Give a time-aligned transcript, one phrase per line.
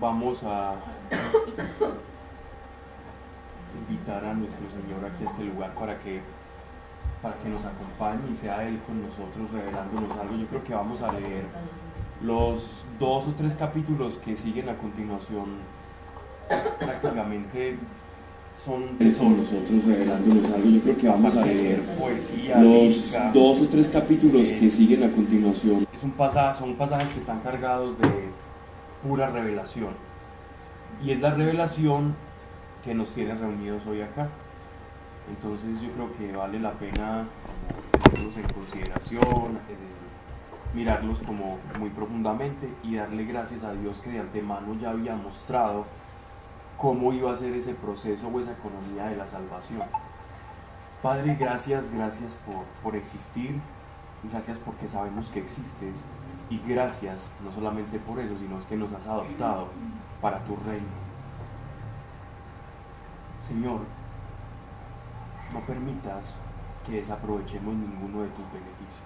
[0.00, 0.74] vamos a
[3.88, 6.20] invitar a nuestro Señor aquí a este lugar para que,
[7.22, 10.36] para que nos acompañe y sea Él con nosotros revelándonos algo.
[10.36, 11.44] Yo creo que vamos a leer
[12.22, 15.78] los dos o tres capítulos que siguen a continuación.
[16.78, 17.78] Prácticamente
[18.64, 20.68] son son nosotros revelándonos algo.
[20.68, 25.10] Yo creo que vamos a leer poesía, los dos o tres capítulos que siguen a
[25.10, 25.86] continuación.
[25.94, 28.27] Es un pasaje, son pasajes que están cargados de
[29.02, 29.94] pura revelación.
[31.02, 32.14] Y es la revelación
[32.82, 34.28] que nos tiene reunidos hoy acá.
[35.28, 37.26] Entonces yo creo que vale la pena
[38.02, 44.20] tenerlos en consideración, eh, mirarlos como muy profundamente y darle gracias a Dios que de
[44.20, 45.84] antemano ya había mostrado
[46.76, 49.82] cómo iba a ser ese proceso o esa economía de la salvación.
[51.02, 53.60] Padre, gracias, gracias por, por existir,
[54.30, 56.04] gracias porque sabemos que existes
[56.50, 59.68] y gracias no solamente por eso, sino es que nos has adoptado
[60.20, 60.86] para tu reino.
[63.46, 63.80] Señor,
[65.52, 66.36] no permitas
[66.86, 69.02] que desaprovechemos ninguno de tus beneficios.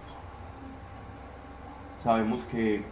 [1.98, 2.84] Sabemos que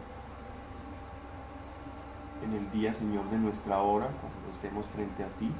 [2.44, 5.50] en el día, Señor, de nuestra hora, cuando estemos frente a ti,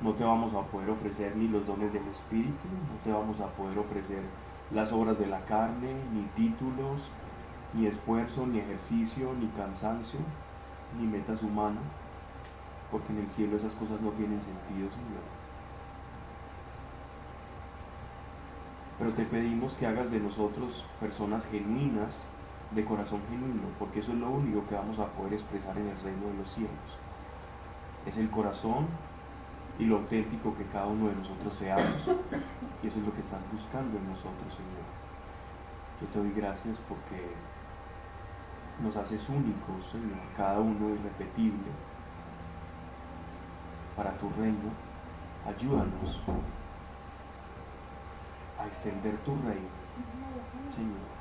[0.00, 3.46] no te vamos a poder ofrecer ni los dones del Espíritu, no te vamos a
[3.46, 4.22] poder ofrecer
[4.72, 7.02] las obras de la carne, ni títulos,
[7.74, 10.20] ni esfuerzo, ni ejercicio, ni cansancio,
[10.98, 11.84] ni metas humanas,
[12.90, 15.24] porque en el cielo esas cosas no tienen sentido, Señor.
[18.98, 22.18] Pero te pedimos que hagas de nosotros personas genuinas,
[22.70, 26.00] de corazón genuino, porque eso es lo único que vamos a poder expresar en el
[26.00, 26.70] reino de los cielos.
[28.06, 28.86] Es el corazón
[29.78, 32.06] y lo auténtico que cada uno de nosotros seamos.
[32.82, 34.86] Y eso es lo que estás buscando en nosotros, Señor.
[36.00, 37.34] Yo te doy gracias porque
[38.82, 41.70] nos haces únicos, Señor, cada uno irrepetible
[43.96, 44.72] para tu reino.
[45.46, 46.20] Ayúdanos
[48.58, 49.68] a extender tu reino,
[50.74, 51.14] Señor.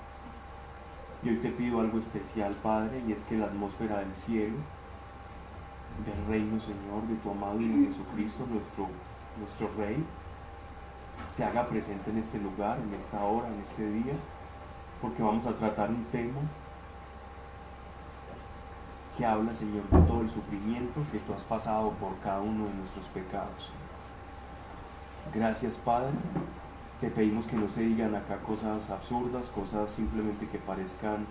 [1.24, 4.58] Y hoy te pido algo especial, Padre, y es que la atmósfera del cielo,
[6.06, 8.88] del reino, Señor, de tu amado Hijo Jesucristo, nuestro,
[9.38, 10.03] nuestro Rey,
[11.31, 14.14] se haga presente en este lugar, en esta hora, en este día,
[15.02, 16.41] porque vamos a tratar un tema
[19.18, 22.74] que habla, Señor, de todo el sufrimiento que tú has pasado por cada uno de
[22.74, 23.69] nuestros pecados.
[25.34, 26.12] Gracias, Padre.
[27.00, 31.22] Te pedimos que no se digan acá cosas absurdas, cosas simplemente que parezcan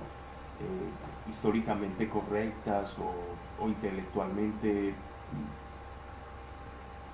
[0.60, 4.94] eh, históricamente correctas o, o intelectualmente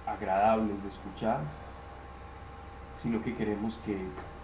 [0.06, 1.40] agradables de escuchar,
[3.00, 3.96] sino que queremos que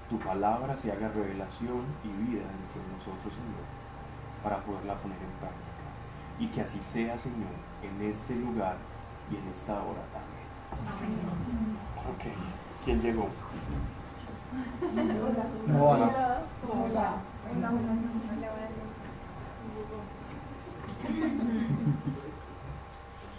[0.08, 3.64] tu palabra se haga revelación y vida dentro de nosotros, Señor,
[4.42, 5.73] para poderla poner en práctica
[6.38, 7.52] y que así sea, Señor,
[7.82, 8.76] en este lugar
[9.30, 10.02] y en esta hora.
[10.72, 11.76] Amén.
[12.10, 12.24] Ok,
[12.84, 13.28] ¿quién llegó?
[15.66, 16.42] No, Hola.
[16.68, 17.14] Hola.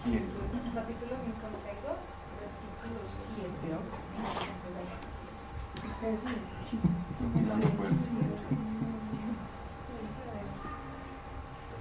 [0.05, 0.23] Bien.
[0.73, 1.97] Capítulo 52,
[2.41, 2.99] versículo
[3.35, 3.77] 7.
[7.33, 8.05] Mirando fuerte.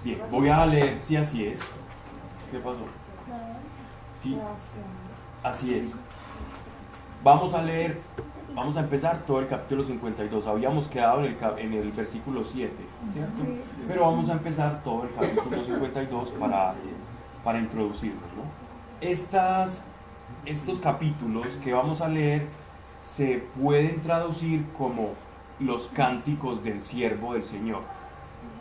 [0.05, 1.59] Bien, voy a leer si así es.
[2.51, 2.85] ¿Qué pasó?
[4.23, 4.39] Sí,
[5.43, 5.95] así es.
[7.23, 8.03] Vamos a leer,
[8.55, 10.47] vamos a empezar todo el capítulo 52.
[10.47, 12.71] Habíamos quedado en el, en el versículo 7,
[13.15, 13.43] ¿cierto?
[13.89, 16.75] Pero vamos a empezar todo el capítulo 52 para,
[17.43, 18.43] para introducirnos, ¿no?
[19.01, 19.87] Estas,
[20.45, 22.47] estos capítulos que vamos a leer
[23.03, 25.13] se pueden traducir como
[25.61, 27.94] los cánticos del siervo del Señor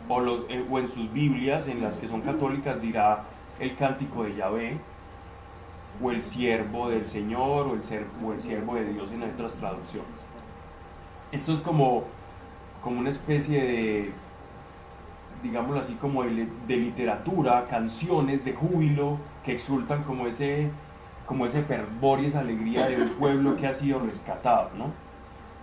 [0.08, 3.24] o, los- eh, o en sus Biblias, en las que son católicas, dirá
[3.60, 4.78] el cántico de Yahvé,
[6.02, 9.54] o el siervo del Señor, o el, ser- o el siervo de Dios en otras
[9.54, 10.08] traducciones.
[11.32, 12.04] Esto es como,
[12.82, 14.12] como una especie de,
[15.42, 20.70] digámoslo así, como de, de literatura, canciones de júbilo que exultan como ese,
[21.26, 24.86] como ese fervor y esa alegría de un pueblo que ha sido rescatado, ¿no?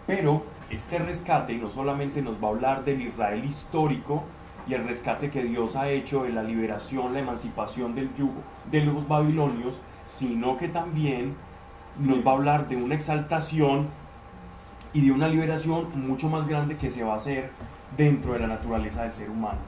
[0.07, 4.23] Pero este rescate no solamente nos va a hablar del Israel histórico
[4.67, 8.41] y el rescate que Dios ha hecho de la liberación, la emancipación del yugo
[8.71, 11.35] de los babilonios, sino que también
[11.99, 13.87] nos va a hablar de una exaltación
[14.93, 17.51] y de una liberación mucho más grande que se va a hacer
[17.97, 19.59] dentro de la naturaleza del ser humano.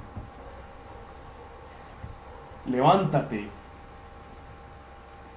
[2.65, 3.47] Levántate,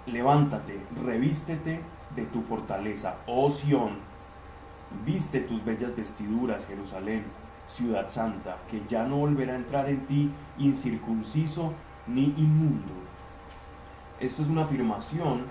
[0.06, 1.80] levántate, revístete
[2.14, 3.50] de tu fortaleza, oh
[5.04, 7.24] Viste tus bellas vestiduras, Jerusalén,
[7.66, 11.72] ciudad santa, que ya no volverá a entrar en ti incircunciso
[12.06, 12.92] ni inmundo.
[14.20, 15.44] Esto es una afirmación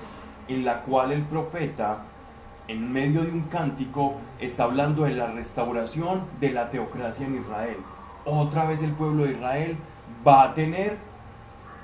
[0.48, 2.04] en la cual el profeta,
[2.68, 7.78] en medio de un cántico, está hablando de la restauración de la teocracia en Israel.
[8.24, 9.78] Otra vez el pueblo de Israel
[10.26, 10.98] va a tener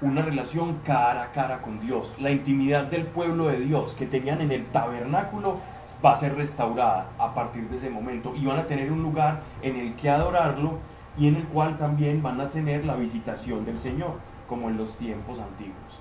[0.02, 2.14] una relación cara a cara con Dios.
[2.20, 5.58] La intimidad del pueblo de Dios que tenían en el tabernáculo
[6.04, 9.42] va a ser restaurada a partir de ese momento y van a tener un lugar
[9.62, 10.80] en el que adorarlo
[11.18, 14.14] y en el cual también van a tener la visitación del Señor,
[14.48, 16.00] como en los tiempos antiguos.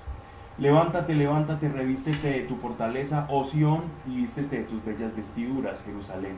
[0.58, 6.36] Levántate, levántate, revístete de tu fortaleza, oh Sión, y vístete de tus bellas vestiduras, Jerusalén,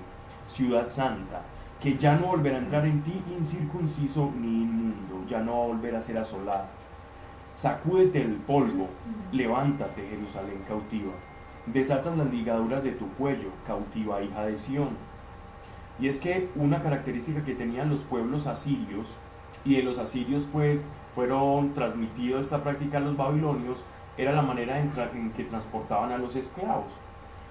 [0.48, 1.42] ciudad santa,
[1.80, 5.66] que ya no volverá a entrar en ti incircunciso ni inmundo, ya no va a
[5.68, 6.66] volver a ser asolado.
[7.54, 8.88] Sacúdete el polvo,
[9.32, 11.12] levántate, Jerusalén cautiva
[11.66, 14.90] desatas las ligaduras de tu cuello, cautiva hija de Sión.
[15.98, 19.16] Y es que una característica que tenían los pueblos asirios,
[19.64, 20.80] y de los asirios pues,
[21.14, 23.84] fueron transmitidos esta práctica a los babilonios,
[24.16, 24.90] era la manera en,
[25.32, 26.92] que transportaban a los esclavos.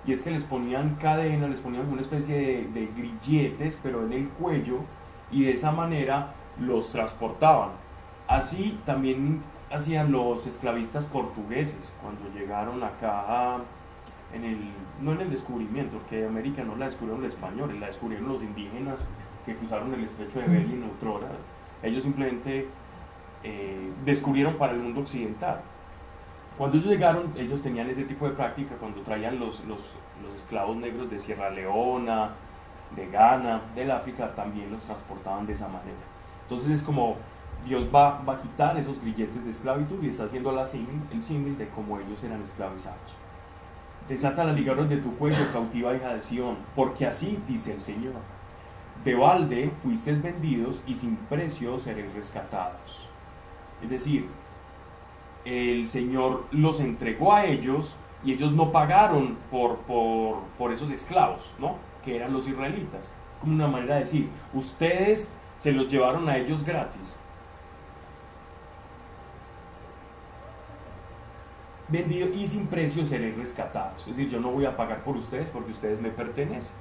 [0.06, 4.14] Y es que les ponían cadena, les ponían una especie de, de grilletes, pero en
[4.14, 4.80] el cuello,
[5.32, 7.70] y de esa manera los transportaban.
[8.28, 9.42] Así también
[9.72, 13.60] hacían los esclavistas portugueses cuando llegaron acá a
[15.02, 19.00] no en el descubrimiento, porque América no la descubrieron los españoles, la descubrieron los indígenas
[19.46, 21.28] que cruzaron el estrecho de Bering Otrora.
[21.84, 22.68] Ellos simplemente
[23.44, 25.62] eh, descubrieron para el mundo occidental.
[26.58, 30.76] Cuando ellos llegaron, ellos tenían ese tipo de práctica, cuando traían los, los, los esclavos
[30.78, 32.32] negros de Sierra Leona,
[32.96, 35.98] de Ghana, del África, también los transportaban de esa manera.
[36.44, 37.16] Entonces es como
[37.66, 41.68] Dios va, va a quitar esos grilletes de esclavitud y está haciendo el símil de
[41.70, 43.21] cómo ellos eran esclavizados.
[44.10, 48.14] Desata las ligaduras de tu cuello, cautiva hija de Sión, porque así dice el Señor.
[49.06, 53.08] De balde fuisteis vendidos y sin precio seréis rescatados.
[53.82, 54.28] Es decir,
[55.46, 61.52] el Señor los entregó a ellos y ellos no pagaron por, por, por esos esclavos,
[61.58, 61.78] ¿no?
[62.06, 63.12] Que eran los israelitas.
[63.40, 67.18] Como una manera de decir, ustedes se los llevaron a ellos gratis.
[71.92, 74.08] Vendido y sin precio seréis rescatados.
[74.08, 76.74] Es decir, yo no voy a pagar por ustedes porque ustedes me pertenecen.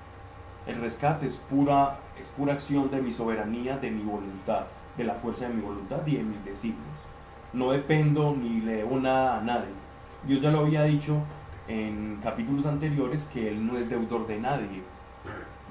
[0.67, 4.67] El rescate es pura, es pura acción de mi soberanía, de mi voluntad,
[4.97, 6.79] de la fuerza de mi voluntad y de mis designios.
[7.53, 9.73] No dependo ni le debo nada a nadie.
[10.27, 11.17] Dios ya lo había dicho
[11.67, 14.83] en capítulos anteriores que Él no es deudor de nadie.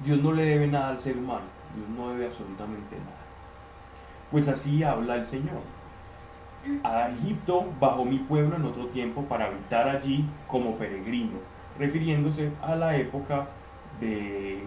[0.04, 1.46] Dios no le debe nada al ser humano.
[1.74, 3.16] Dios no debe absolutamente nada.
[4.30, 5.79] Pues así habla el Señor
[6.84, 11.38] a Egipto bajo mi pueblo en otro tiempo para habitar allí como peregrino,
[11.78, 13.48] refiriéndose a la época
[14.00, 14.62] de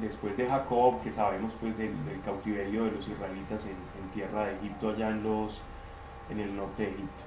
[0.00, 1.92] después de Jacob, que sabemos pues del,
[2.24, 5.60] cautiverio de los israelitas en, tierra de Egipto, allá en, los,
[6.30, 7.24] en el norte de Egipto.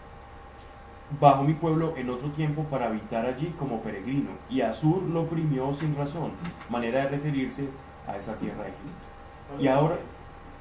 [1.20, 5.74] Bajo mi pueblo en otro tiempo para habitar allí como peregrino, y Asur lo oprimió
[5.74, 6.32] sin razón,
[6.70, 7.68] manera de referirse
[8.08, 9.62] a esa tierra de Egipto.
[9.64, 9.98] y ahora...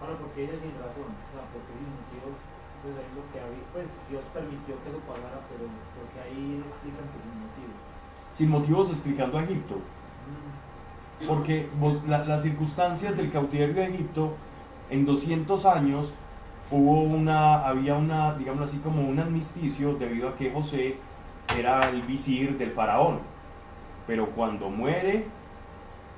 [0.01, 1.73] Porque ella sin razón, o sea, porque
[2.83, 7.07] pues ahí lo que había, pues Dios permitió que lo pagara, pero porque ahí explican
[7.09, 7.79] que sin motivos.
[8.33, 9.77] Sin motivos explicando a Egipto.
[9.77, 11.27] Mm.
[11.27, 11.69] Porque
[12.09, 14.35] las circunstancias del cautiverio de Egipto,
[14.91, 16.15] en 200 años
[16.71, 20.97] hubo una, había una, digamos así como un amnisticio debido a que José
[21.57, 23.21] era el visir del faraón.
[24.07, 25.27] Pero cuando muere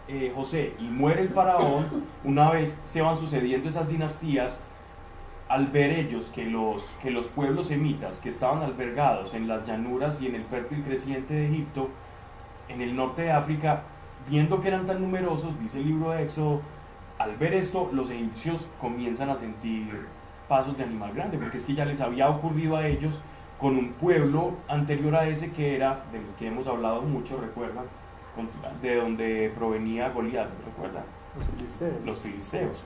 [0.09, 4.59] eh, José y muere el faraón, una vez se van sucediendo esas dinastías,
[5.55, 10.21] al ver ellos que los, que los pueblos semitas que estaban albergados en las llanuras
[10.21, 11.91] y en el fértil creciente de Egipto,
[12.69, 13.85] en el norte de África,
[14.29, 16.61] viendo que eran tan numerosos, dice el libro de Éxodo,
[17.21, 20.09] al ver esto, los egipcios comienzan a sentir
[20.49, 23.23] pasos de animal grande, porque es que ya les había ocurrido a ellos
[23.61, 27.85] con un pueblo anterior a ese que era, del que hemos hablado mucho, recuerdan,
[28.83, 31.05] de donde provenía Goliat, ¿recuerdan?
[31.39, 32.05] Los filisteos.
[32.05, 32.83] Los filisteos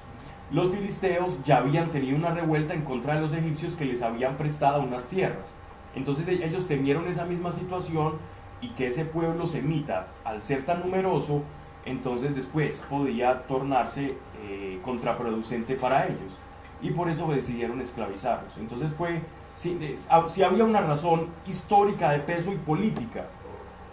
[0.51, 4.37] los filisteos ya habían tenido una revuelta en contra de los egipcios que les habían
[4.37, 5.53] prestado unas tierras.
[5.95, 8.15] Entonces e-, ellos temieron esa misma situación
[8.61, 11.43] y que ese pueblo semita, al ser tan numeroso,
[11.85, 16.39] entonces después podía tornarse eh, contraproducente para ellos.
[16.81, 18.57] Y por eso decidieron esclavizarlos.
[18.57, 19.21] Entonces fue,
[19.57, 19.79] si,
[20.27, 23.27] si había una razón histórica de peso y política,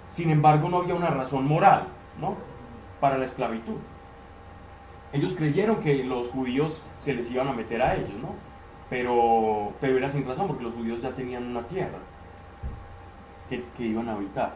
[0.09, 1.87] sin embargo no había una razón moral
[2.19, 2.35] ¿no?
[2.99, 3.77] para la esclavitud
[5.15, 8.35] ellos creyeron que los judíos se les iban a meter a ellos, ¿no?
[8.89, 11.99] Pero, pero era sin razón, porque los judíos ya tenían una tierra
[13.49, 14.55] que, iban a habitar.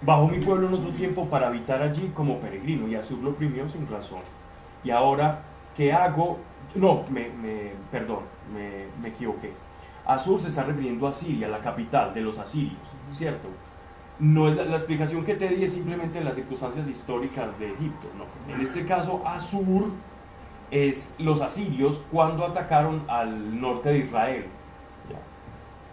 [0.00, 3.68] Bajo mi pueblo en otro tiempo para habitar allí como peregrino, y Azur lo oprimió
[3.68, 4.20] sin razón.
[4.82, 5.42] Y ahora,
[5.76, 6.38] ¿qué hago?
[6.74, 7.30] No, me,
[7.90, 8.20] perdón,
[8.52, 9.52] me, me equivoqué.
[10.06, 12.78] Asur se está refiriendo a Siria, la capital de los asirios,
[13.12, 13.48] ¿cierto?
[14.18, 18.06] No es la, la explicación que te di es simplemente las circunstancias históricas de Egipto,
[18.16, 18.54] no.
[18.54, 19.90] En este caso, Asur
[20.70, 24.46] es los asirios cuando atacaron al norte de Israel,
[25.10, 25.18] ¿ya?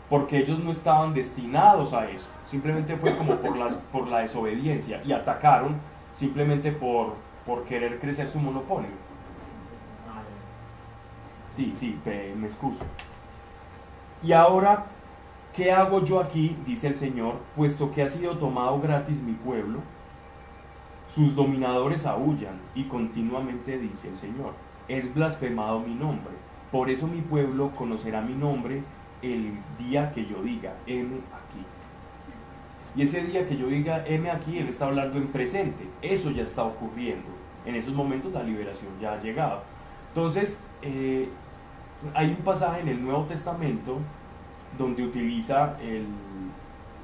[0.10, 5.02] porque ellos no estaban destinados a eso, simplemente fue como por, las, por la desobediencia
[5.04, 5.78] y atacaron
[6.14, 8.90] simplemente por, por querer crecer su monopolio.
[11.52, 12.84] Sí, sí, me excuso.
[14.24, 14.86] Y ahora,
[15.54, 16.56] ¿qué hago yo aquí?
[16.66, 19.80] Dice el Señor, puesto que ha sido tomado gratis mi pueblo,
[21.10, 24.54] sus dominadores aullan y continuamente dice el Señor,
[24.88, 26.34] es blasfemado mi nombre,
[26.72, 28.84] por eso mi pueblo conocerá mi nombre
[29.22, 31.66] el día que yo diga, heme aquí.
[32.96, 36.44] Y ese día que yo diga, heme aquí, Él está hablando en presente, eso ya
[36.44, 37.30] está ocurriendo.
[37.66, 39.62] En esos momentos la liberación ya ha llegado.
[40.10, 41.30] Entonces, eh,
[42.14, 44.00] hay un pasaje en el Nuevo Testamento
[44.78, 46.06] donde utiliza el,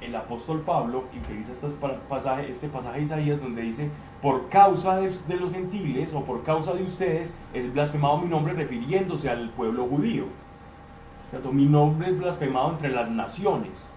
[0.01, 3.89] el apóstol Pablo, utiliza este pasaje de Isaías donde dice,
[4.21, 9.29] por causa de, los gentiles o por causa de ustedes es blasfemado mi nombre refiriéndose
[9.29, 10.25] al pueblo judío.
[11.29, 11.51] ¿Cierto?
[11.51, 13.87] Mi nombre es blasfemado entre las naciones.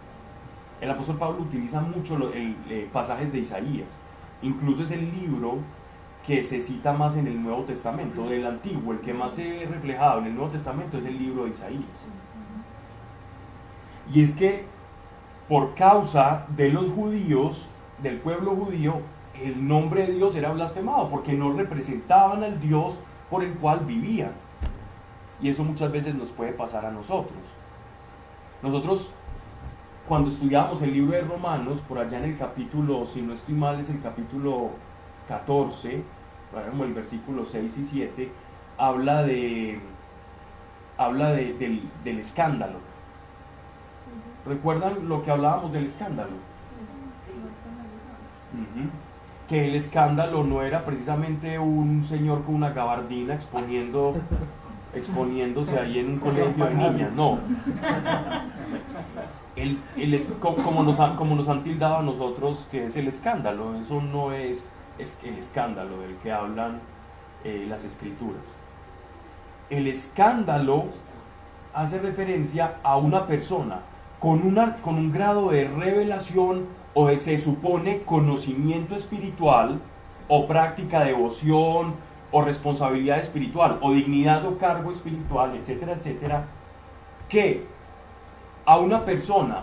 [0.80, 3.98] El apóstol Pablo utiliza mucho lo- el, eh, pasajes de Isaías.
[4.42, 5.58] Incluso es el libro
[6.26, 9.66] que se cita más en el Nuevo Testamento, del Antiguo, el que más se ve
[9.66, 12.06] reflejado en el Nuevo Testamento es el libro de Isaías.
[14.12, 14.64] Y es que
[15.48, 17.66] por causa de los judíos,
[18.02, 19.00] del pueblo judío,
[19.40, 22.98] el nombre de Dios era blasfemado, porque no representaban al Dios
[23.28, 24.32] por el cual vivían.
[25.40, 27.38] Y eso muchas veces nos puede pasar a nosotros.
[28.62, 29.10] Nosotros,
[30.06, 33.80] cuando estudiamos el libro de Romanos, por allá en el capítulo, si no estoy mal,
[33.80, 34.70] es el capítulo
[35.28, 36.02] 14,
[36.52, 38.32] por ahí como el versículo 6 y 7,
[38.76, 39.80] habla de
[40.98, 41.54] habla de-
[42.04, 42.78] del escándalo.
[44.46, 46.30] ¿Recuerdan lo que hablábamos del escándalo?
[49.48, 54.14] Que el escándalo no era precisamente un señor con una gabardina exponiendo,
[54.94, 57.38] exponiéndose ahí en un colegio de niñas, no.
[59.56, 63.74] El, el como, nos han, como nos han tildado a nosotros que es el escándalo,
[63.76, 64.66] eso no es,
[64.98, 66.80] es el escándalo del que hablan
[67.44, 68.42] eh, las escrituras.
[69.68, 70.84] El escándalo
[71.74, 73.80] hace referencia a una persona
[74.20, 79.80] con, una, con un grado de revelación o de, se supone conocimiento espiritual
[80.28, 81.94] o práctica de devoción
[82.30, 86.44] o responsabilidad espiritual o dignidad o cargo espiritual, etcétera, etcétera,
[87.28, 87.64] que
[88.66, 89.62] a una persona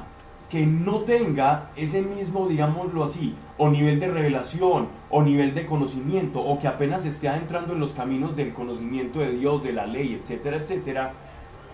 [0.49, 6.39] que no tenga ese mismo, digámoslo así, o nivel de revelación, o nivel de conocimiento,
[6.39, 10.19] o que apenas esté entrando en los caminos del conocimiento de Dios, de la ley,
[10.21, 11.13] etcétera, etcétera,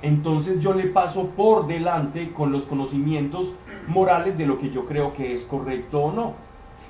[0.04, 3.54] entonces yo le paso por delante con los conocimientos
[3.88, 6.34] morales de lo que yo creo que es correcto o no.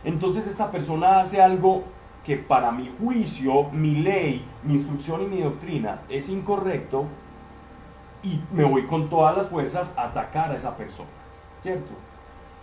[0.04, 1.84] Entonces esta persona hace algo
[2.26, 7.06] que para mi juicio, mi ley, mi instrucción y mi doctrina es incorrecto
[8.24, 11.10] y me voy con todas las fuerzas a atacar a esa persona,
[11.62, 11.94] ¿cierto?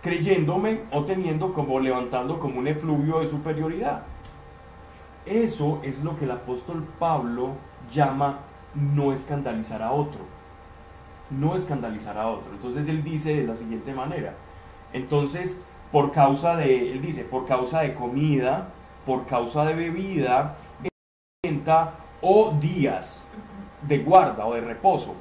[0.01, 4.03] Creyéndome o teniendo como levantando como un efluvio de superioridad.
[5.25, 7.51] Eso es lo que el apóstol Pablo
[7.93, 8.39] llama
[8.75, 10.40] no escandalizar a otro.
[11.39, 12.51] No escandalizar a otro.
[12.53, 14.33] Entonces él dice de la siguiente manera.
[14.93, 15.61] Entonces,
[15.91, 18.69] por causa de, él dice, por causa de comida,
[19.05, 20.57] por causa de bebida,
[22.21, 23.23] o días
[23.87, 25.15] de guarda o de reposo.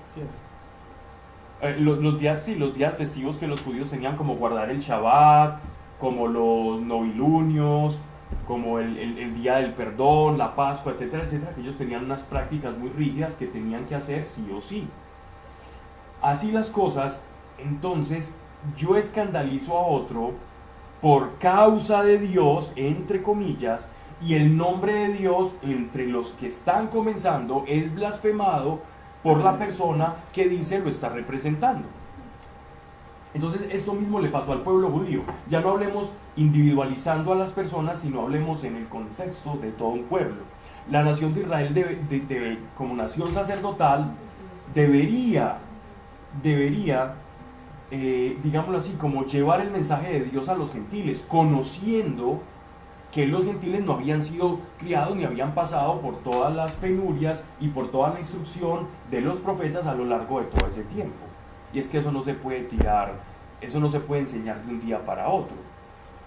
[1.63, 4.81] Eh, los, los días, sí, los días festivos que los judíos tenían como guardar el
[4.81, 5.59] Shabbat,
[5.99, 8.01] como los novilunios,
[8.47, 12.23] como el, el- el día del perdón, la Pascua, etcétera, etcétera, que ellos tenían unas
[12.23, 14.89] prácticas muy rígidas que tenían que hacer sí o sí.
[16.23, 17.23] Así las cosas,
[17.59, 18.35] entonces
[18.77, 20.33] yo escandalizo a otro
[21.01, 23.89] por causa de Dios, entre comillas,
[24.23, 28.81] y el nombre de Dios entre los que están comenzando es blasfemado
[29.23, 31.89] por la persona que dice lo está representando.
[33.33, 35.23] Entonces esto mismo le pasó al pueblo judío.
[35.49, 40.05] Ya no hablemos individualizando a las personas, sino hablemos en el contexto de todo un
[40.05, 40.43] pueblo.
[40.91, 44.13] La nación de Israel como nación sacerdotal
[44.75, 45.59] debería,
[46.43, 47.15] debería,
[47.91, 52.41] eh, digámoslo así, como llevar el mensaje de Dios a los gentiles, conociendo
[53.13, 57.69] que los gentiles no habían sido criados ni habían pasado por todas las penurias y
[57.69, 61.19] por toda la instrucción de los profetas a lo largo de todo ese tiempo.
[61.73, 63.15] Y es que eso no se puede tirar,
[63.61, 65.57] eso no se puede enseñar de un día para otro.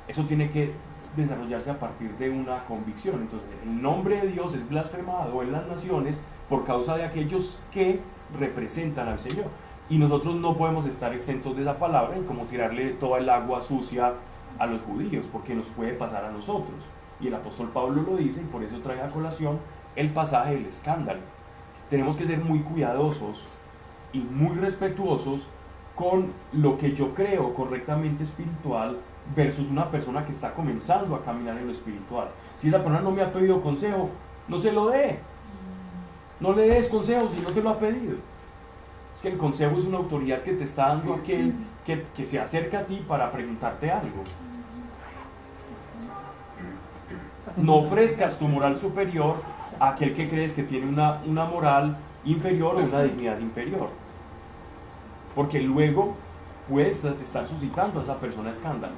[0.08, 0.74] Eso tiene que
[1.16, 3.22] desarrollarse a partir de una convicción.
[3.22, 6.20] Entonces, el nombre de Dios es blasfemado en las naciones
[6.50, 8.02] por causa de aquellos que
[8.38, 9.46] representan al Señor.
[9.90, 13.62] Y nosotros no podemos estar exentos de esa palabra y como tirarle toda el agua
[13.62, 14.14] sucia
[14.60, 16.78] a los judíos, porque nos puede pasar a nosotros.
[17.20, 19.60] Y el apóstol Pablo lo dice y por eso trae a colación
[19.96, 21.20] el pasaje del escándalo.
[21.90, 23.46] Tenemos que ser muy cuidadosos
[24.14, 25.48] y muy respetuosos
[25.96, 28.98] con lo que yo creo correctamente espiritual
[29.36, 32.30] versus una persona que está comenzando a caminar en lo espiritual.
[32.58, 34.10] Si esa persona no me ha pedido consejo,
[34.48, 35.20] no se lo dé.
[36.40, 38.18] No le des consejo si no te lo ha pedido.
[39.16, 41.54] Es que el consejo es una autoridad que te está dando aquel
[41.86, 44.24] que, que se acerca a ti para preguntarte algo.
[47.58, 49.36] No ofrezcas tu moral superior
[49.80, 53.90] a aquel que crees que tiene una, una moral inferior o una dignidad inferior.
[55.36, 56.16] Porque luego
[56.70, 58.94] puedes estar suscitando a esa persona escándalo.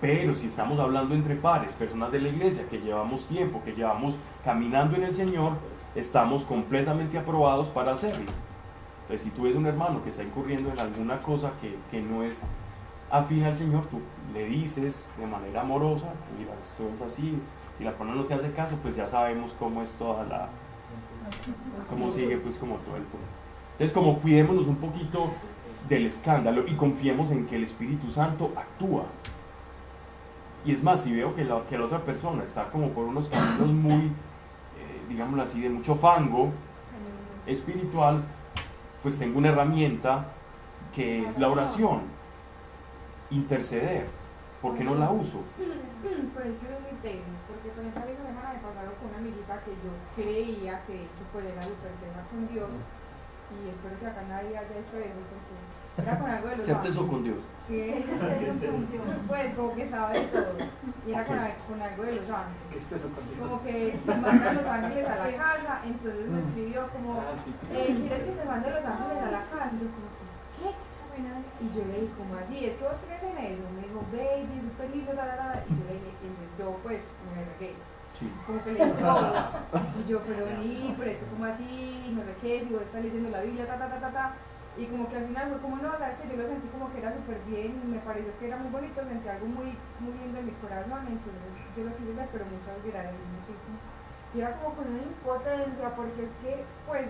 [0.00, 4.16] Pero si estamos hablando entre pares, personas de la iglesia que llevamos tiempo, que llevamos
[4.44, 5.52] caminando en el Señor,
[5.94, 8.32] estamos completamente aprobados para hacerlo.
[9.02, 12.22] Entonces, si tú ves un hermano que está incurriendo en alguna cosa que, que no
[12.22, 12.42] es
[13.10, 14.00] afín al Señor, tú
[14.32, 17.38] le dices de manera amorosa, mira, esto es así.
[17.76, 20.48] Si la persona no te hace caso, pues ya sabemos cómo es toda la...
[21.90, 23.26] cómo sigue pues como todo el punto.
[23.72, 25.30] Entonces, como cuidémonos un poquito
[25.88, 29.04] del escándalo y confiemos en que el Espíritu Santo actúa.
[30.64, 33.28] Y es más, si veo que la, que la otra persona está como por unos
[33.28, 36.50] caminos muy, eh, digámoslo así, de mucho fango
[37.46, 38.22] espiritual,
[39.02, 40.26] pues tengo una herramienta
[40.94, 42.02] que es la oración,
[43.30, 44.06] interceder.
[44.60, 45.42] ¿Por qué no la uso?
[45.56, 49.18] Pues es que es muy técnico, porque por ejemplo esa semana me pasaron con una
[49.18, 51.90] amiguita que yo creía que de hecho pues era súper
[52.30, 52.70] con Dios
[53.52, 56.78] y espero que acá nadie haya hecho eso porque era con algo de los teso
[56.78, 57.10] ángeles.
[57.10, 57.38] con Dios.
[57.72, 58.04] Que
[59.28, 60.52] pues como que sabe de todo.
[61.04, 62.62] Y era con, al- con algo de los ángeles.
[62.70, 63.42] ¿Qué es eso contigo?
[63.42, 67.34] como que mandan los ángeles a la casa entonces me escribió como Ah,
[67.74, 69.66] eh, ¿quieres que te mande los ángeles a la casa?
[69.74, 70.06] y yo como
[70.62, 70.70] ¿qué?
[71.58, 74.54] y yo le dije como así es que vos crees en eso me dijo baby
[74.62, 75.54] súper lindo la, la, la.
[75.66, 77.02] y yo le dije entonces yo pues
[77.34, 77.74] me regué
[78.46, 79.12] como que le dije no
[79.98, 83.02] y yo pero ni pero es que como así no sé qué si vos estás
[83.02, 84.26] leyendo la Biblia ta ta ta ta ta
[84.76, 86.98] y como que al final fue como no sabes que yo lo sentí como que
[86.98, 90.38] era súper bien y me pareció que era muy bonito sentí algo muy muy lindo
[90.40, 93.14] en mi corazón entonces yo lo quise hacer pero muchas gracias
[94.32, 97.08] y era como con una impotencia porque es que pues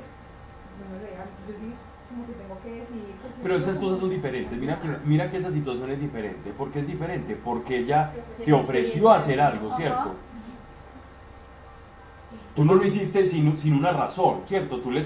[0.83, 1.70] no sé yo sí
[2.11, 4.59] como que tengo que decidir Pero esas cosas son diferentes.
[4.59, 6.51] Mira que, mira que esa situación es diferente.
[6.51, 7.37] ¿Por qué es diferente?
[7.42, 8.12] Porque ella
[8.44, 10.14] te ofreció hacer algo, ¿cierto?
[12.55, 14.79] Tú no lo hiciste sin, sin una razón, ¿cierto?
[14.81, 15.03] Tú le,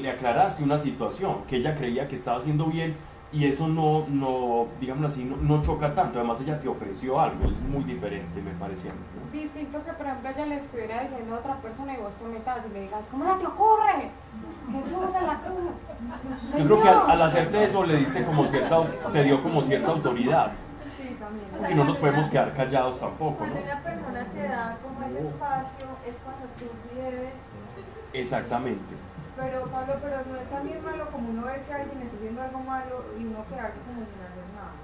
[0.00, 2.94] le aclaraste una situación que ella creía que estaba haciendo bien
[3.32, 6.18] y eso no, no digámoslo así, no, no choca tanto.
[6.18, 8.90] Además ella te ofreció algo, es muy diferente, me parecía.
[8.90, 9.32] ¿no?
[9.32, 12.66] Distinto que, por ejemplo, ella le estuviera diciendo a otra persona y vos te metas
[12.68, 14.10] y le digas, ¿cómo se te ocurre?
[14.72, 16.58] Jesús en la cruz.
[16.58, 17.10] Yo creo que al, Señor".
[17.10, 18.82] al hacerte eso le diste como cierta,
[19.12, 20.52] te dio como cierta autoridad.
[20.98, 23.62] sí también Y no nos podemos quedar callados tampoco, Cuando ¿no?
[23.62, 26.39] una persona te da como ese espacio, es cuando
[28.12, 28.94] Exactamente.
[29.36, 32.58] Pero Pablo, pero no es también malo como uno ver que alguien está haciendo algo
[32.60, 34.74] malo y uno quedarse como sin hacer nada.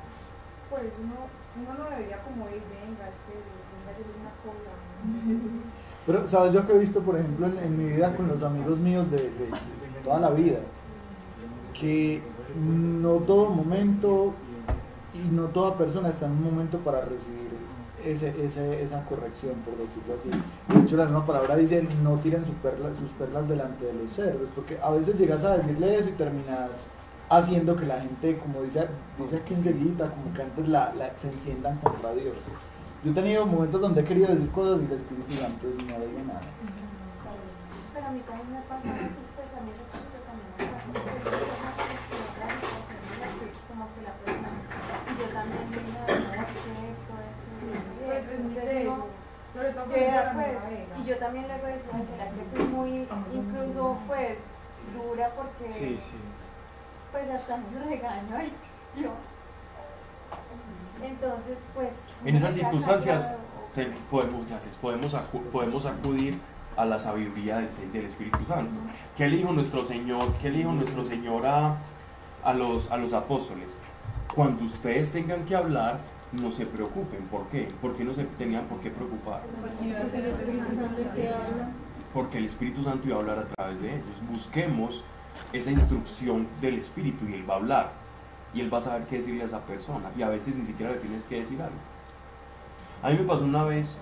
[0.70, 1.28] Pues uno,
[1.60, 4.72] uno no debería como ir, venga, es que venga yo una cosa.
[6.06, 6.52] Pero, ¿sabes?
[6.52, 9.16] Yo que he visto, por ejemplo, en, en mi vida con los amigos míos de,
[9.18, 10.58] de- de toda la vida,
[11.78, 12.22] que
[12.56, 14.32] no todo momento
[15.14, 17.45] y no toda persona está en un momento para recibir
[18.10, 20.30] ese, ese- esa corrección, por decirlo así.
[20.74, 24.12] De hecho, la misma palabra dice, no tiren su perla- sus perlas delante de los
[24.12, 26.70] cerdos, porque a veces llegas a decirle eso y terminas
[27.28, 28.86] haciendo que la gente, como dice,
[29.18, 32.36] dice aquí enseguida, como que antes la, la- se enciendan contra Dios.
[33.04, 36.22] Yo he tenido momentos donde he querido decir cosas y el Espíritu Santo no digo
[36.26, 36.40] nada.
[37.94, 40.64] Pero a mí también me pasa eso, pues a mí eso como que también me
[40.66, 44.50] pasa, porque hay personas que tienen otra situación en la que como que la persona,
[45.06, 47.66] y yo también vengo de no, es que esto, esto,
[48.06, 49.06] Pues es muy de eso.
[49.54, 50.48] Sobre todo con Queda, la pues,
[51.02, 54.36] y yo también luego decía, ¿será que fui muy, incluso pues,
[54.94, 56.16] dura porque, Sí, sí.
[57.12, 58.42] pues hasta me regaño
[58.94, 59.10] y yo.
[61.02, 61.88] Entonces, pues...
[62.24, 63.30] En esas circunstancias
[63.74, 66.38] te- podemos, gracias, podemos, acu- podemos acudir
[66.76, 68.74] a la sabiduría del, del Espíritu Santo.
[69.16, 70.32] ¿Qué le dijo nuestro Señor?
[70.42, 71.76] ¿Qué le dijo nuestro Señor a,
[72.44, 73.76] a los, a los apóstoles?
[74.34, 76.00] Cuando ustedes tengan que hablar,
[76.32, 77.22] no se preocupen.
[77.30, 77.68] ¿Por qué?
[77.80, 79.42] Porque no se tenían por qué preocupar.
[82.12, 84.22] Porque el Espíritu Santo iba a hablar a través de ellos.
[84.30, 85.04] Busquemos
[85.52, 87.92] esa instrucción del Espíritu y Él va a hablar.
[88.54, 90.10] Y Él va a saber qué decirle a esa persona.
[90.16, 91.76] Y a veces ni siquiera le tienes que decir algo.
[93.02, 93.98] A mí me pasó una vez,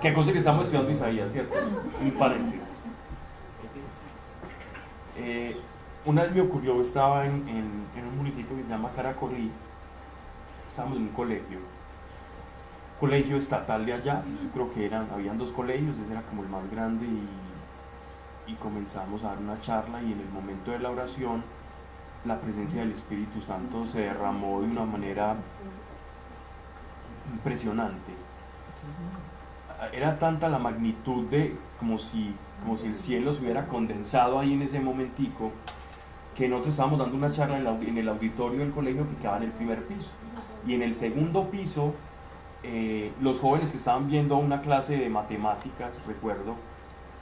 [0.00, 1.56] qué cosa que estamos estudiando Isaías, ¿cierto?
[2.02, 2.60] Un paréntesis.
[5.16, 5.56] Eh,
[6.04, 9.50] una vez me ocurrió, estaba en- en un municipio que se llama Caracolí,
[10.74, 11.60] estábamos en un colegio,
[12.98, 16.48] colegio estatal de allá, yo creo que eran, habían dos colegios, ese era como el
[16.48, 21.42] más grande y, comenzamos a dar una charla y en el momento de la oración
[22.24, 25.36] la presencia del Espíritu Santo se derramó de una manera
[27.32, 28.12] impresionante.
[29.92, 34.54] Era tanta la magnitud de como si, como si el cielo se hubiera condensado ahí
[34.54, 35.52] en ese momentico
[36.34, 39.52] que nosotros estábamos dando una charla en el auditorio del colegio que quedaba en el
[39.52, 40.10] primer piso.
[40.66, 41.94] Y en el segundo piso,
[42.62, 46.54] eh, los jóvenes que estaban viendo una clase de matemáticas, recuerdo,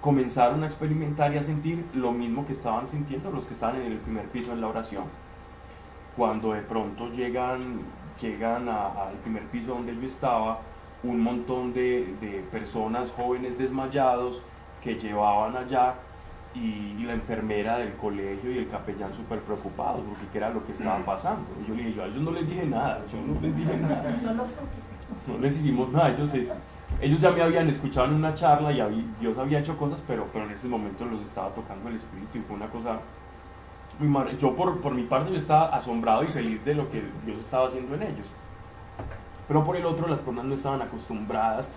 [0.01, 3.93] comenzaron a experimentar y a sentir lo mismo que estaban sintiendo los que estaban en
[3.93, 5.05] el primer piso en la oración.
[6.17, 7.81] Cuando de pronto llegan,
[8.21, 10.61] llegan al primer piso donde yo estaba,
[11.03, 14.41] un montón de, de personas jóvenes desmayados
[14.81, 15.95] que llevaban allá
[16.55, 20.65] y, y la enfermera del colegio y el capellán súper preocupados porque qué era lo
[20.65, 21.45] que estaba pasando.
[21.65, 23.77] Y yo le dije, yo a ellos no les dije nada, yo no les dije
[23.81, 24.05] nada
[25.27, 26.53] no les hicimos nada, ellos, es-
[27.01, 30.27] ellos ya me habían escuchado en una charla y habí- Dios había hecho cosas, pero,
[30.33, 32.99] pero en ese momento los estaba tocando el Espíritu y fue una cosa
[33.99, 37.03] muy mar- Yo por, por mi parte yo estaba asombrado y feliz de lo que
[37.25, 38.27] Dios estaba haciendo en ellos.
[39.49, 41.71] Pero por el otro las personas no estaban acostumbradas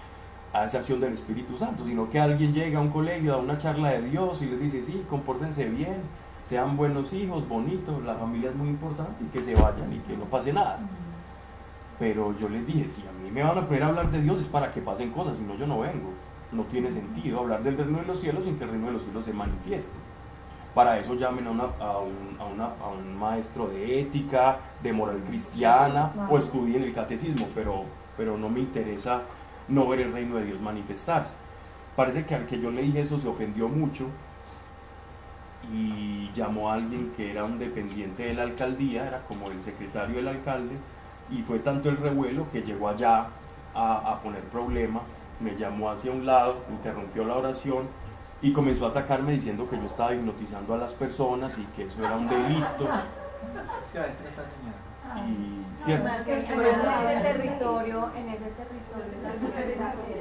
[0.56, 3.58] a esa acción del Espíritu Santo, sino que alguien llega a un colegio, a una
[3.58, 5.98] charla de Dios y les dice, sí, compórtense bien,
[6.44, 10.16] sean buenos hijos, bonitos, la familia es muy importante y que se vayan y que
[10.16, 10.80] no pase nada.
[12.00, 14.40] Pero yo les dije, si a mí me van a poner a hablar de Dios
[14.40, 16.10] es para que pasen cosas, si no yo no vengo.
[16.52, 19.04] No tiene sentido hablar del reino de los cielos sin que el reino de los
[19.04, 19.94] cielos se manifieste.
[20.74, 24.92] Para eso llamen a, una- a un, a una- a un maestro de ética, de
[24.94, 27.84] moral cristiana, o estudien el catecismo, pero,
[28.18, 29.22] pero no me interesa
[29.68, 31.36] no ver el reino de Dios manifestarse.
[31.96, 34.08] Parece que al que yo le dije eso se ofendió mucho
[35.74, 40.18] y llamó a alguien que era un dependiente de la alcaldía, era como el secretario
[40.18, 40.76] del alcalde,
[41.32, 43.28] y fue tanto el revuelo que llegó allá
[43.74, 45.02] a, a poner problema,
[45.40, 47.88] me llamó hacia un lado, interrumpió la oración
[48.42, 52.06] y comenzó a atacarme diciendo que yo estaba hipnotizando a las personas y que eso
[52.06, 52.88] era un delito.
[55.28, 56.06] Y, ¿cierto?
[56.08, 56.56] Más que en ese
[57.22, 60.16] territorio, en ese territorio.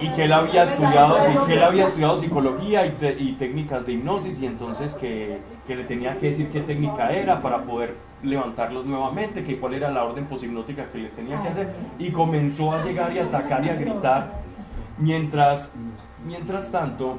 [0.00, 3.86] y que él había estudiado, sí, que él había estudiado psicología y, te- y técnicas
[3.86, 7.94] de hipnosis y entonces que, que le tenía que decir qué técnica era para poder
[8.22, 11.68] levantarlos nuevamente, que cuál era la orden poshipnótica que les tenía que hacer
[11.98, 14.32] y comenzó a llegar y a atacar y a gritar
[14.98, 15.70] mientras,
[16.24, 17.18] mientras tanto,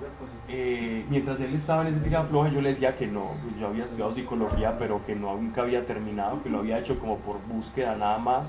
[0.49, 3.67] eh, mientras él estaba en ese tira floja yo le decía que no, pues yo
[3.67, 7.37] había estudiado psicología pero que no, nunca había terminado, que lo había hecho como por
[7.47, 8.47] búsqueda nada más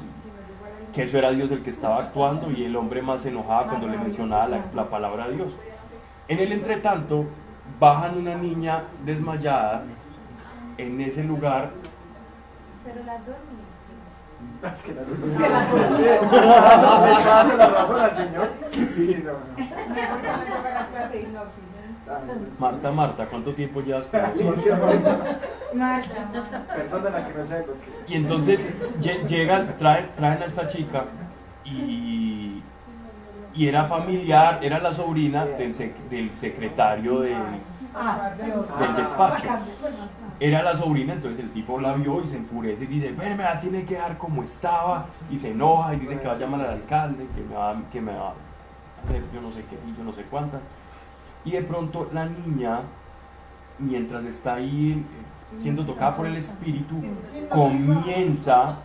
[0.92, 3.88] que eso era Dios el que estaba actuando y el hombre más se enojaba cuando
[3.88, 5.56] le mencionaba la, la palabra Dios.
[6.28, 7.26] En el entretanto,
[7.78, 9.84] bajan una niña desmayada
[10.76, 11.70] en ese lugar
[12.84, 13.36] Pero las dos
[14.72, 15.18] Es que la luz.
[15.22, 15.90] Es que la luz.
[15.90, 18.50] Le está dando la razón al Señor.
[18.70, 19.38] Sí, no, no.
[22.10, 22.20] Ah,
[22.58, 25.18] Marta, Marta, ¿cuánto tiempo llevas con momento.
[25.74, 28.12] Marta, Perdónala que no sé lo que.
[28.12, 31.04] Y entonces lle- llegan, traen, traen a esta chica
[31.64, 32.62] y,
[33.54, 37.34] y era familiar, era la sobrina del, sec- del secretario del,
[38.78, 39.48] del despacho.
[40.40, 43.42] Era la sobrina, entonces el tipo la vio y se enfurece y dice, "Ven, me
[43.42, 46.60] la tiene que dejar como estaba, y se enoja y dice que va a llamar
[46.62, 49.96] al alcalde, que me va, que me va a hacer yo no sé qué y
[49.98, 50.60] yo no sé cuántas.
[51.48, 52.80] Y de pronto la niña,
[53.78, 56.96] mientras está ahí eh, siendo tocada por el espíritu,
[57.48, 58.76] comienza,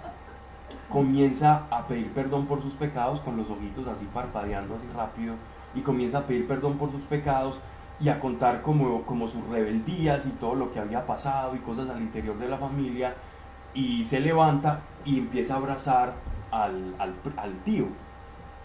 [0.87, 5.35] comienza a pedir perdón por sus pecados con los ojitos así parpadeando así rápido
[5.75, 7.59] y comienza a pedir perdón por sus pecados
[7.99, 11.89] y a contar como, como sus rebeldías y todo lo que había pasado y cosas
[11.89, 13.13] al interior de la familia
[13.73, 16.13] y se levanta y empieza a abrazar
[16.49, 17.87] al, al, al tío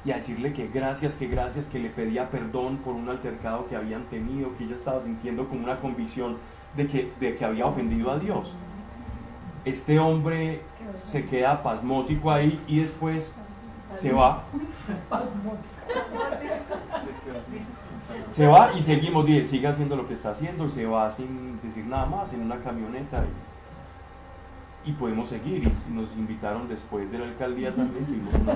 [0.04, 3.76] y a decirle que gracias, que gracias, que le pedía perdón por un altercado que
[3.76, 6.36] habían tenido, que ella estaba sintiendo como una convicción
[6.76, 8.54] de que, de que había ofendido a Dios.
[9.64, 10.62] Este hombre
[11.04, 13.34] se queda pasmótico ahí y después
[13.94, 14.44] se va.
[18.30, 21.60] Se va y seguimos, dije, sigue haciendo lo que está haciendo y se va sin
[21.60, 23.47] decir nada más en una camioneta y,
[24.88, 25.66] y podemos seguir.
[25.66, 28.54] Y si nos invitaron después de la alcaldía también, tuvimos una.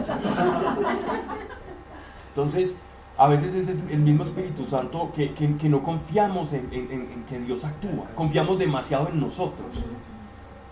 [2.29, 2.77] Entonces,
[3.19, 7.39] a veces es el mismo Espíritu Santo que, que- que no confiamos en- en que
[7.41, 9.69] Dios actúa, confiamos demasiado en nosotros.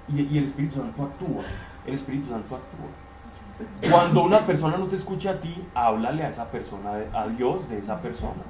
[0.09, 1.42] Y, y el Espíritu Santo actúa,
[1.87, 3.90] el Espíritu Santo actúa.
[3.90, 7.79] Cuando una persona no te escucha a ti, háblale a esa persona, a Dios de
[7.79, 8.42] esa persona.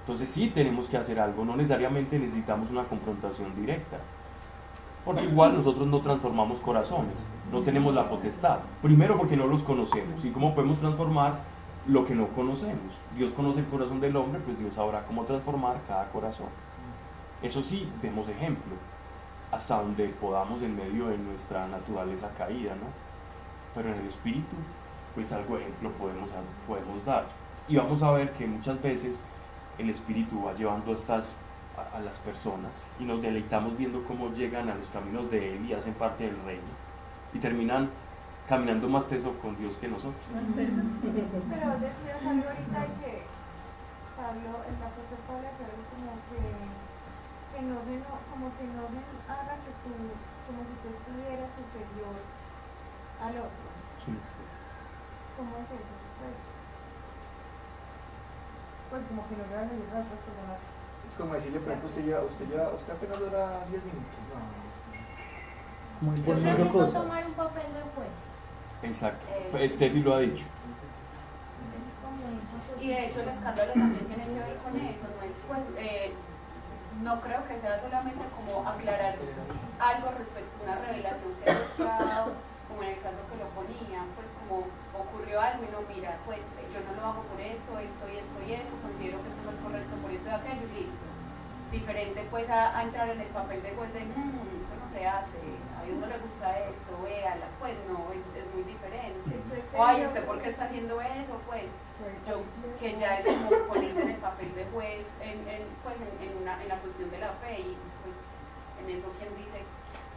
[0.00, 3.96] Entonces sí tenemos que hacer algo, no necesariamente necesitamos una confrontación directa.
[5.04, 7.14] Porque igual nosotros no transformamos corazones,
[7.52, 8.60] no tenemos la potestad.
[8.80, 10.24] Primero porque no los conocemos.
[10.24, 11.40] ¿Y cómo podemos transformar
[11.86, 12.94] lo que no conocemos?
[13.14, 16.48] Dios conoce el corazón del hombre, pues Dios sabrá cómo transformar cada corazón.
[17.42, 18.72] Eso sí, demos ejemplo,
[19.52, 22.86] hasta donde podamos en medio de nuestra naturaleza caída, ¿no?
[23.74, 24.56] Pero en el espíritu,
[25.14, 26.30] pues algo ejemplo podemos,
[26.66, 27.26] podemos dar.
[27.68, 29.20] Y vamos a ver que muchas veces
[29.76, 31.36] el espíritu va llevando estas
[31.76, 35.66] a, a, las personas y nos deleitamos viendo cómo llegan a los caminos de él
[35.66, 36.84] y hacen parte del reino
[37.32, 37.90] y terminan
[38.48, 40.22] caminando más teso con Dios que nosotros.
[40.30, 43.24] Pero decías algo ahorita que
[44.14, 46.38] Pablo, el apóstol Pablo como que,
[47.50, 47.94] que no se
[48.30, 49.90] como que no se haga que tú,
[50.46, 52.16] como si tú estuvieras superior
[53.20, 53.68] al otro.
[54.04, 54.12] Sí.
[55.36, 55.94] ¿Cómo es eso?
[56.20, 56.36] Pues,
[58.90, 60.73] Pues como que no le van a decir a otras personas.
[61.14, 64.18] Es como decirle, por ejemplo, usted, lleva, usted, lleva, usted apenas dura 10 minutos.
[64.34, 67.02] No, Muy yo poniendo creo que cosas.
[67.02, 68.18] tomar un papel de juez.
[68.82, 69.26] Exacto.
[69.30, 70.42] Eh, Steffi lo ha dicho.
[72.80, 75.22] Y de hecho el escándalo también tiene que ver con eso, ¿no?
[75.22, 76.12] Es, pues, eh,
[77.00, 81.50] no creo que sea solamente como aclarar algo respecto a una revelación que
[81.86, 82.26] ha
[82.66, 84.66] como en el caso que lo ponía, pues como
[84.98, 86.42] ocurrió algo y no, mira, pues
[86.74, 89.52] yo no lo hago por eso, esto y esto y esto, considero que esto no
[89.54, 91.03] es correcto por eso y aquello y listo.
[91.74, 95.06] Diferente pues a, a entrar en el papel de juez de, mmm, eso no se
[95.06, 95.40] hace,
[95.76, 99.34] a Dios no le gusta eso, véala, pues no, es, es muy diferente.
[99.76, 101.34] O ay, ¿usted por qué está haciendo eso?
[101.48, 101.64] Pues
[102.28, 102.42] yo,
[102.78, 106.42] que ya es como ponerse en el papel de juez en, en, pues, en, en
[106.42, 108.14] una, en la función de la fe y pues
[108.80, 109.60] en eso quién dice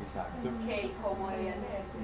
[0.02, 0.50] Exacto.
[0.66, 1.98] qué y cómo debe hacerse.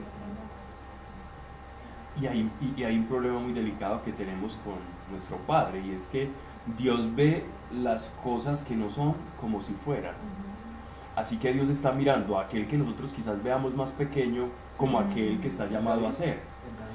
[2.19, 4.75] Y hay, y- y hay un problema muy delicado que tenemos con
[5.11, 6.29] nuestro Padre y es que
[6.77, 10.15] Dios ve las cosas que no son como si fueran.
[11.15, 14.47] Así que Dios está mirando a aquel que nosotros quizás veamos más pequeño
[14.77, 16.39] como aquel que está llamado a ser.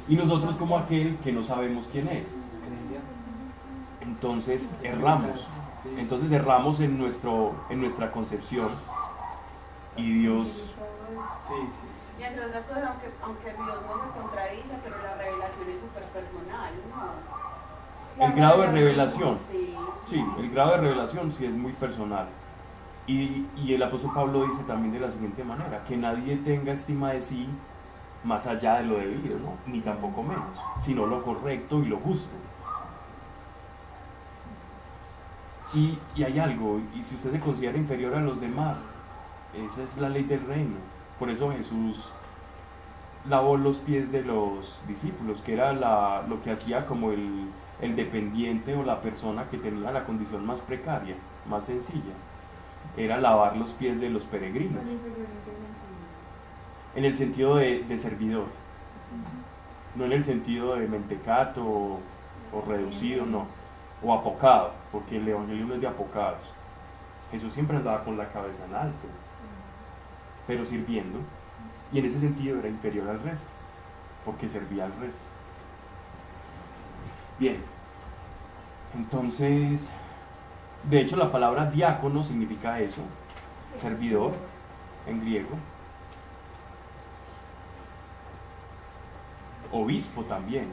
[0.09, 2.35] Y nosotros como aquel que no sabemos quién es.
[4.01, 5.47] Entonces erramos.
[5.97, 8.69] Entonces erramos en, nuestro, en nuestra concepción.
[9.97, 10.75] Y Dios
[11.49, 12.21] Sí, sí.
[12.21, 16.05] Y entre otras cosas, aunque, aunque Dios no se contradice, pero la revelación es súper
[16.05, 17.38] personal, ¿no?
[18.19, 19.39] El grado de revelación.
[20.07, 22.27] Sí, el grado de revelación sí es muy personal.
[23.07, 27.13] Y, y el apóstol Pablo dice también de la siguiente manera, que nadie tenga estima
[27.13, 27.49] de sí
[28.25, 29.53] más allá de lo debido, ¿no?
[29.67, 30.45] ni tampoco menos,
[30.81, 32.35] sino lo correcto y lo justo.
[35.75, 38.79] Y, y hay algo, y si usted se considera inferior a los demás,
[39.55, 40.77] esa es la ley del reino.
[41.19, 42.11] Por eso Jesús
[43.29, 47.49] lavó los pies de los discípulos, que era la- lo que hacía como el,
[47.81, 51.17] el dependiente o la persona que tenía la condición más precaria,
[51.49, 52.15] más sencilla.
[52.97, 54.83] Era lavar los pies de los peregrinos,
[56.95, 58.47] ¿en el sentido de, de servidor,
[59.95, 62.01] no en el sentido de mentecato o,
[62.53, 63.47] o reducido, no,
[64.03, 66.43] o apocado, porque el evangelio no es de apocados.
[67.31, 69.07] Jesús siempre andaba con la cabeza en alto,
[70.47, 71.19] pero sirviendo,
[71.93, 73.51] y en ese sentido era inferior al resto,
[74.25, 75.38] porque servía al resto.
[77.39, 77.59] Bien,
[78.97, 79.89] entonces,
[80.91, 83.03] de hecho la palabra diácono significa eso,
[83.81, 84.33] servidor
[85.07, 85.51] en griego.
[89.71, 90.67] Obispo también.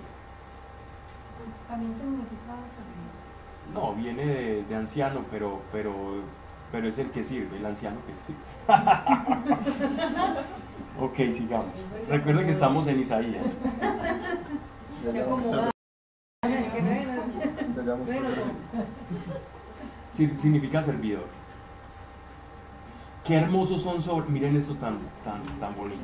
[1.67, 3.73] También significa servir.
[3.73, 5.93] No, viene de, de anciano, pero, pero,
[6.71, 8.39] pero es el que sirve, el anciano que sirve.
[11.29, 11.73] ok, sigamos.
[12.09, 13.55] Recuerden que estamos en Isaías.
[16.75, 18.29] Que no Bueno,
[20.11, 21.25] significa servidor.
[23.23, 24.29] Qué hermosos son sobre.
[24.29, 25.99] Miren eso tan, tan, tan bonito.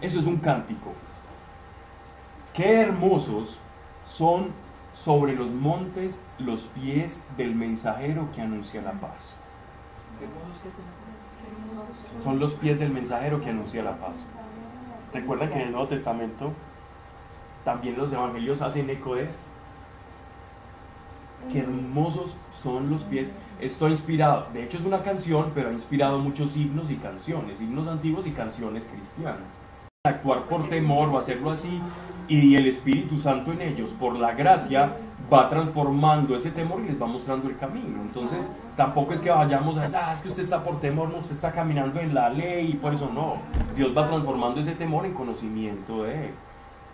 [0.00, 0.92] Eso es un cántico.
[2.54, 3.58] Qué hermosos
[4.08, 4.50] son
[4.94, 9.34] sobre los montes los pies del mensajero que anuncia la paz.
[12.22, 14.24] Son los pies del mensajero que anuncia la paz.
[15.12, 16.52] Recuerden que en el Nuevo Testamento
[17.64, 19.55] también los evangelios hacen eco de esto.
[21.52, 23.30] Qué hermosos son los pies.
[23.60, 27.60] Esto ha inspirado, de hecho es una canción, pero ha inspirado muchos himnos y canciones,
[27.60, 29.40] himnos antiguos y canciones cristianas.
[30.04, 31.80] Actuar por temor o hacerlo así
[32.28, 34.92] y el Espíritu Santo en ellos, por la gracia,
[35.32, 38.02] va transformando ese temor y les va mostrando el camino.
[38.02, 41.18] Entonces, tampoco es que vayamos a decir, ah, es que usted está por temor, no,
[41.18, 43.36] usted está caminando en la ley y por eso no.
[43.74, 46.30] Dios va transformando ese temor en conocimiento de Él.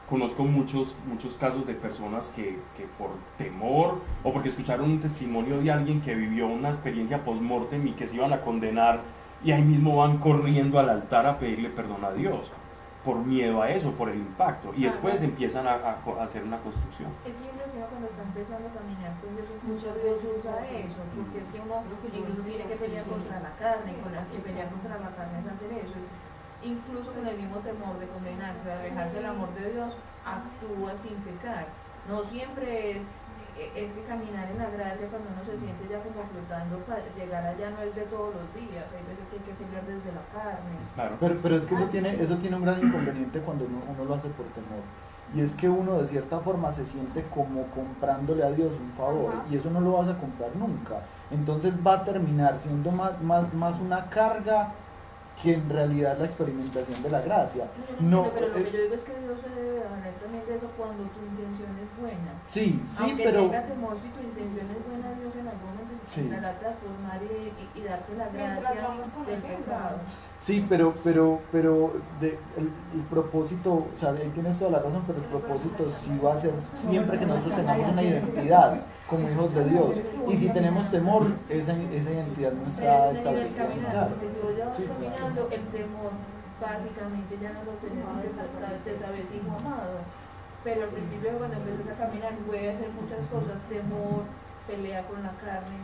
[0.08, 5.60] Conozco muchos, muchos casos de personas que, que por temor o porque escucharon un testimonio
[5.60, 9.00] de alguien que vivió una experiencia post-mortem y que se iban a condenar
[9.44, 12.50] y ahí mismo van corriendo al altar a pedirle perdón a Dios
[13.04, 14.72] por miedo a eso, por el impacto.
[14.76, 17.10] Y después empiezan a, a hacer una construcción.
[17.26, 20.22] Es que yo creo que uno cuando está empezando a caminar con Dios, muchas veces
[20.38, 24.12] usa eso, porque es que uno incluso tiene que pelear contra la carne, y con
[24.14, 26.08] la, y pelear contra la carne es hacer eso, es
[26.62, 29.94] incluso con el mismo temor de condenarse, de alejarse del amor de Dios,
[30.24, 31.66] actúa sin pecar.
[32.08, 33.02] No siempre es,
[33.76, 37.44] es que caminar en la gracia cuando uno se siente ya como flotando, para llegar
[37.44, 40.24] allá no es de todos los días, hay veces que hay que pelear desde la
[40.32, 40.76] carne.
[40.94, 41.16] Claro.
[41.20, 44.14] Pero, pero es que eso tiene, eso tiene un gran inconveniente cuando uno, uno lo
[44.14, 44.82] hace por temor.
[45.34, 49.32] Y es que uno de cierta forma se siente como comprándole a Dios un favor.
[49.32, 49.44] Ajá.
[49.50, 51.00] Y eso no lo vas a comprar nunca.
[51.30, 54.74] Entonces va a terminar siendo más, más, más una carga
[55.42, 57.66] que en realidad la experimentación de la gracia.
[57.98, 60.46] No, No, pero lo eh, que yo digo es que Dios se debe valer también
[60.46, 62.32] de eso cuando tu intención es buena.
[62.46, 63.40] Sí, sí, Aunque pero...
[63.50, 65.74] tenga temor, si tu intención es buena, Dios en algún
[66.08, 66.28] Sí.
[66.58, 68.72] transformar y, y- y darte la gracia
[69.26, 69.96] del pecado.
[70.38, 75.02] Sí, pero, pero, pero de- el, el propósito, o sea, él tienes toda la razón,
[75.06, 79.54] pero el propósito sí va a ser siempre que nosotros tengamos una identidad como hijos
[79.54, 79.96] de Dios.
[80.28, 83.90] Y si tenemos temor, esa, esa identidad no está Pero en el establecida.
[83.90, 84.08] Claro.
[84.10, 84.84] porque si vos ya vas Sí.
[84.86, 86.10] caminando, el temor
[86.60, 88.28] básicamente ya no lo tenemos de
[88.98, 89.98] sabes hijo amado.
[90.64, 94.22] Pero al principio cuando empiezas a caminar puede hacer muchas cosas, temor,
[94.66, 95.74] pelea con la carne,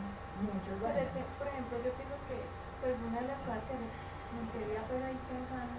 [0.42, 2.37] muchas Pero es que, por ejemplo, yo pienso que
[2.81, 5.79] pues una de las cosas que me quería pues ahí pensando,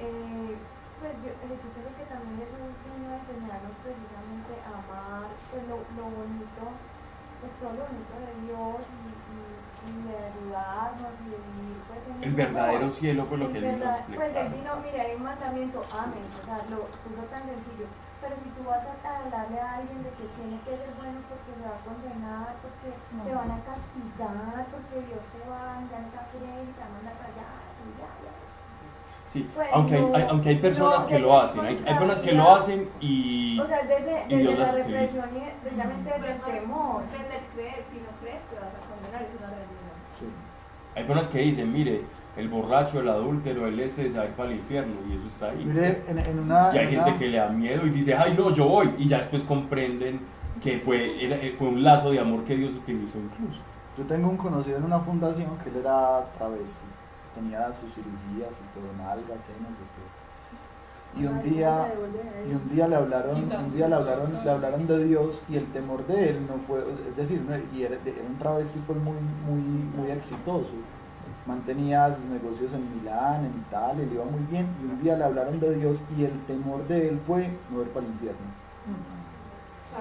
[0.00, 0.54] eh,
[1.00, 5.62] pues yo, eh, yo creo que también Jesús vino a enseñarnos precisamente a amar pues
[5.68, 6.64] lo, lo bonito,
[7.42, 9.38] pues todo lo bonito de Dios y, y,
[9.84, 13.52] y de ayudarnos y de vivir pues en El ese verdadero cielo fue lo El
[13.52, 14.54] que él vino a verdad- Pues él explicar.
[14.56, 17.86] vino, mira, hay un mandamiento, amén, o sea, lo puso tan sencillo.
[18.24, 21.52] Pero si tú vas a hablarle a alguien de que tiene que ser bueno porque
[21.52, 26.24] se va a condenar, porque te van a castigar, porque Dios te va a engañar,
[26.32, 27.48] te va a mandar para allá,
[27.84, 28.32] y ya, ya.
[29.28, 31.94] Sí, Pues aunque, hay, no, hay- aunque hay personas no, que lo hacen, hay, hay
[32.00, 33.60] personas que lo hacen y...
[33.60, 37.02] O sea, desde, y desde la represión y precisamente desde el temor.
[37.12, 39.94] Desde el creer, si no crees te vas a condenar, es una religión.
[40.18, 40.26] Sí.
[40.96, 42.02] Hay personas que dicen, mire,
[42.36, 45.28] el borracho, el adúltero, el este se va a ir para el infierno y eso
[45.28, 45.64] está ahí.
[45.64, 46.70] Mire, en, en una...
[46.74, 48.90] Y hay en gente una- que le da miedo y dice, ay no, yo voy.
[48.98, 50.20] Y ya después comprenden
[50.62, 53.60] que fue, era- fue un lazo de amor que Dios utilizó incluso.
[53.96, 56.84] Yo tengo un conocido en una fundación que él era travesti,
[57.34, 60.14] tenía sus cirugías y todo, nalgas, senos y todo.
[61.16, 61.94] Y un día,
[62.50, 65.66] y un día le hablaron, un día le hablaron, le hablaron de Dios y el
[65.66, 67.40] temor de él no fue, es decir,
[67.72, 69.14] y era, era un travesti pues muy,
[69.46, 69.60] muy,
[69.96, 70.72] muy exitoso.
[71.46, 74.66] Mantenía sus negocios en Milán, en Italia, le iba muy bien.
[74.82, 77.88] Y un día le hablaron de Dios y el temor de él fue no ir
[77.88, 78.38] para el infierno.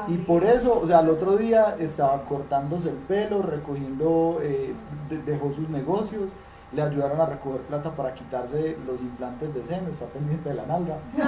[0.07, 4.73] Y por eso, o sea, el otro día estaba cortándose el pelo, recogiendo, eh,
[5.09, 6.29] de- dejó sus negocios,
[6.71, 10.65] le ayudaron a recoger plata para quitarse los implantes de seno, está pendiente de la
[10.65, 10.95] nalga.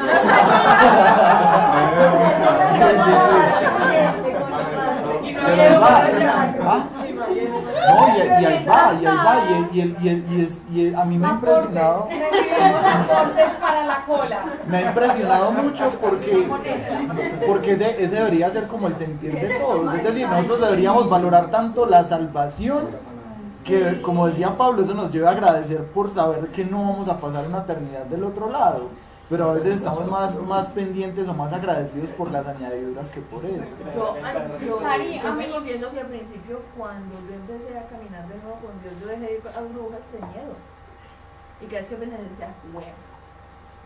[6.61, 6.83] ¿ah?
[7.87, 11.05] No y, y ahí va, y ahí va, y, y- y- y es- y a
[11.05, 12.07] mí me ha impresionado,
[13.61, 14.39] para la cola.
[14.67, 16.47] me ha impresionado mucho porque,
[17.47, 21.51] porque ese, ese debería ser como el sentir de todos, es decir, nosotros deberíamos valorar
[21.51, 22.87] tanto la salvación
[23.63, 27.17] que como decía Pablo, eso nos lleva a agradecer por saber que no vamos a
[27.19, 28.89] pasar una eternidad del otro lado.
[29.27, 33.43] Pero a veces estamos más, más pendientes o más agradecidos por las añadiduras que por
[33.43, 33.71] eso.
[33.95, 37.87] Yo, ay, yo, Sari, yo a me confieso que al principio cuando yo empecé a
[37.87, 40.53] caminar de nuevo con Dios, yo dejé de ir a brujas de miedo.
[41.59, 42.93] Y cada vez que pensé decía, bueno.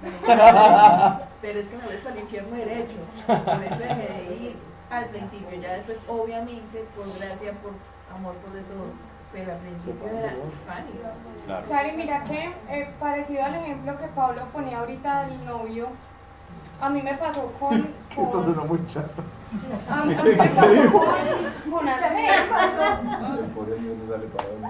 [1.41, 2.99] Pero es que me voy para el infierno derecho.
[3.27, 4.55] Por eso dejé de ir
[4.89, 5.61] al principio.
[5.61, 7.71] Ya después, obviamente, por gracia, por
[8.13, 8.91] amor, por de todo.
[9.31, 10.33] Pero al principio era
[10.65, 11.09] pánico.
[11.45, 11.67] Claro.
[11.67, 15.87] Sari, mira que eh, parecido al ejemplo que Pablo ponía ahorita del novio,
[16.81, 17.73] a mí me pasó con...
[18.09, 19.23] Eso con suena muy charro.
[19.89, 22.31] a mí me pasó con, con Andrés.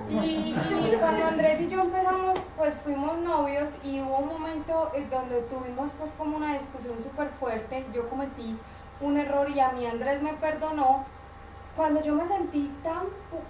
[0.09, 5.09] Y, y cuando Andrés y yo empezamos, pues fuimos novios y hubo un momento en
[5.09, 7.85] donde tuvimos pues como una discusión súper fuerte.
[7.93, 8.57] Yo cometí
[9.01, 11.05] un error y a mí Andrés me perdonó.
[11.79, 13.03] Cuando yo me sentí tan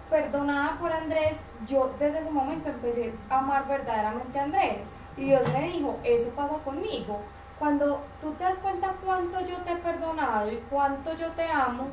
[0.08, 4.78] perdonada por Andrés, yo desde ese momento empecé a amar verdaderamente a Andrés.
[5.18, 7.22] Y Dios me dijo, eso pasa conmigo.
[7.58, 11.88] Cuando tú te das cuenta cuánto yo te he perdonado y cuánto yo te amo,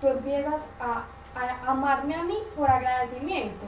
[0.00, 1.02] tú empiezas a,
[1.38, 3.66] a amarme a mí por agradecimiento.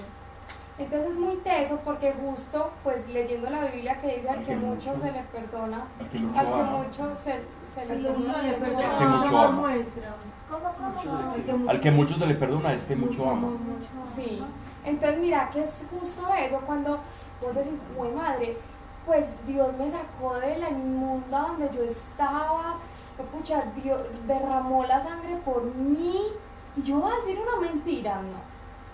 [0.79, 4.95] Entonces es muy teso porque justo, pues leyendo la Biblia que dice al que mucho
[4.99, 6.71] se le perdona, Al que mucho al que ama.
[6.71, 7.45] mucho se,
[7.75, 8.43] se le perdona.
[8.45, 9.51] le perdona, mucho ama.
[9.51, 10.15] muestra.
[11.69, 13.49] Al que mucho se le perdona, este mucho ama.
[14.15, 14.43] Sí,
[14.85, 16.99] entonces mira que es justo eso cuando
[17.41, 18.57] vos decís, güey madre,
[19.05, 22.77] pues Dios me sacó de la inmunda donde yo estaba,
[23.19, 26.27] escucha, Dios derramó la sangre por mí
[26.77, 28.39] y yo voy a decir una mentira, no,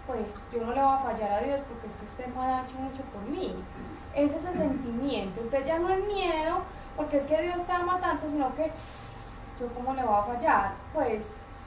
[0.06, 0.20] pues
[0.52, 2.78] yo no le voy a fallar a Dios porque es que este man ha hecho
[2.78, 3.54] mucho por mí,
[4.14, 6.58] es ese sentimiento, entonces ya no es miedo
[6.96, 8.70] porque es que Dios te ama tanto, sino que
[9.60, 11.24] yo cómo le voy a fallar, pues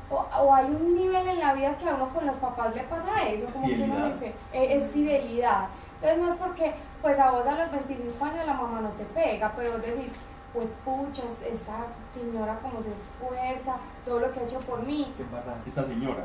[0.10, 2.84] o, o hay un nivel en la vida que a uno con los papás le
[2.84, 5.68] pasa eso, como que uno dice, eh, es fidelidad.
[6.02, 9.04] Entonces no es porque, pues a vos a los 25 años la mamá no te
[9.06, 10.12] pega, pero vos decís,
[10.54, 15.14] pues pucha, esta señora como se esfuerza, todo lo que ha hecho por mí.
[15.66, 16.24] Esta señora.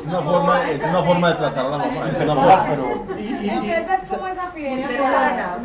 [0.00, 1.90] Es una forma, es una forma de tratar a la mamá.
[2.08, 2.66] Es una Perdón, forma.
[2.68, 4.88] pero Y, y- y- Entonces es como esa fidelidad.
[4.88, 5.58] Cercana,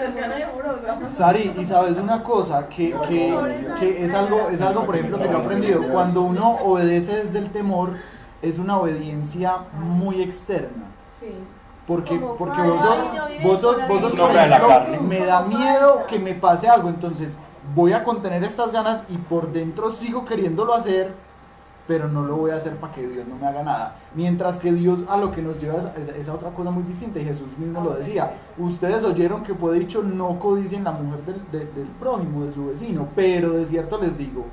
[0.00, 1.10] cercana y amorosa.
[1.16, 3.38] Sari, y sabes una cosa, que, que,
[3.78, 5.88] que es, algo, es algo, por ejemplo, que yo he aprendido.
[5.88, 7.90] Cuando uno obedece desde el temor,
[8.42, 10.84] es una obediencia muy externa.
[11.20, 11.28] Sí.
[11.86, 12.96] Porque, porque vos sos,
[13.44, 17.36] vos sos, vos por ejemplo, me da miedo que me pase algo, entonces
[17.74, 21.12] voy a contener estas ganas y por dentro sigo queriéndolo hacer,
[21.86, 23.96] pero no lo voy a hacer para que Dios no me haga nada.
[24.14, 26.82] Mientras que Dios a lo que nos lleva es, es- es a otra cosa muy
[26.84, 28.32] distinta y Jesús mismo lo decía.
[28.56, 32.66] Ustedes oyeron que fue dicho no codicien la mujer del, de- del prójimo, de su
[32.68, 34.46] vecino, pero de cierto les digo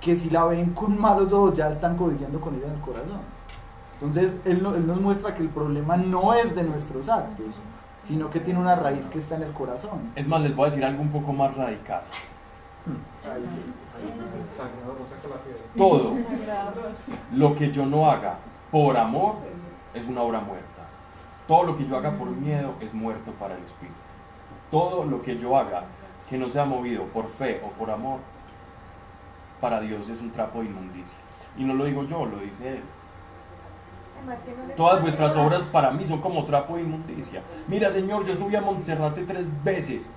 [0.00, 3.18] que si la ven con malos ojos ya están codiciando con ella en el corazón.
[4.00, 7.46] Entonces, él, no- él nos muestra que el problema no es de nuestros actos,
[7.98, 10.12] sino que tiene una raíz que está en el corazón.
[10.14, 12.02] es más, les voy a decir algo un poco más radical.
[15.76, 16.16] Todo
[17.32, 18.36] lo que yo no haga
[18.70, 19.36] por amor
[19.94, 20.82] es una obra muerta.
[21.46, 23.96] Todo lo que yo haga por miedo es muerto para el espíritu.
[24.70, 25.84] Todo lo que yo haga
[26.28, 28.18] que no sea movido por fe o por amor,
[29.60, 31.16] para Dios es un trapo de inmundicia.
[31.56, 32.82] Y no lo digo yo, lo dice Él.
[34.76, 37.42] Todas vuestras obras para mí son como trapo de inmundicia.
[37.66, 40.10] Mira, Señor, yo subí a Monterrate tres veces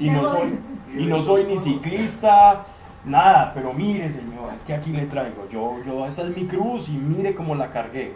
[0.00, 0.58] y no soy,
[0.98, 2.64] y no soy ni ciclista,
[3.04, 5.46] nada, pero mire, Señor, es que aquí le traigo.
[5.50, 8.12] Yo, yo, esta es mi cruz y mire cómo la cargué.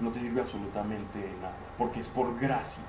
[0.00, 2.82] No te sirve absolutamente nada, porque es por gracia.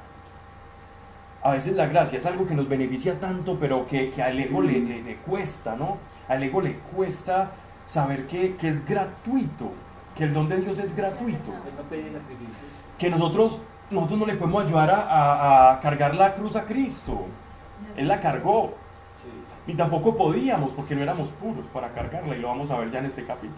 [1.41, 4.61] A veces la gracia es algo que nos beneficia tanto, pero que, que al ego
[4.61, 5.97] le, le- le cuesta, ¿no?
[6.27, 7.51] Al ego le cuesta
[7.87, 9.71] saber que, que es gratuito,
[10.15, 11.51] que el don de Dios es gratuito
[12.97, 17.25] que nosotros, nosotros no le podemos ayudar a, a- a cargar la cruz a Cristo.
[17.95, 18.73] Él la cargó.
[19.67, 22.99] Y tampoco podíamos porque no éramos puros para cargarla y lo vamos a ver ya
[22.99, 23.53] en este capítulo.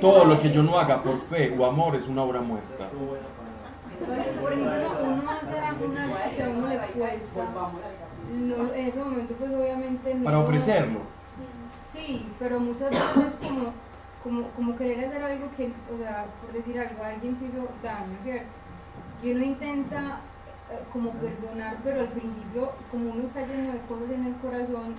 [0.00, 2.88] Todo lo que yo no haga por fe o amor es una obra muerta.
[4.06, 5.22] Por eso, por ejemplo, uno
[5.68, 7.44] algún acto que a uno le cuesta,
[8.32, 10.24] no- en ese momento pues obviamente no...
[10.24, 11.00] Para ofrecerlo.
[11.92, 13.72] Sí, pero muchas veces es como,
[14.22, 18.16] como, como querer hacer algo que, o sea, por decir algo, alguien te hizo daño,
[18.22, 18.58] ¿cierto?
[19.22, 20.20] Y uno intenta
[20.70, 24.94] eh, como perdonar, pero al principio, como uno está lleno de cosas en el corazón,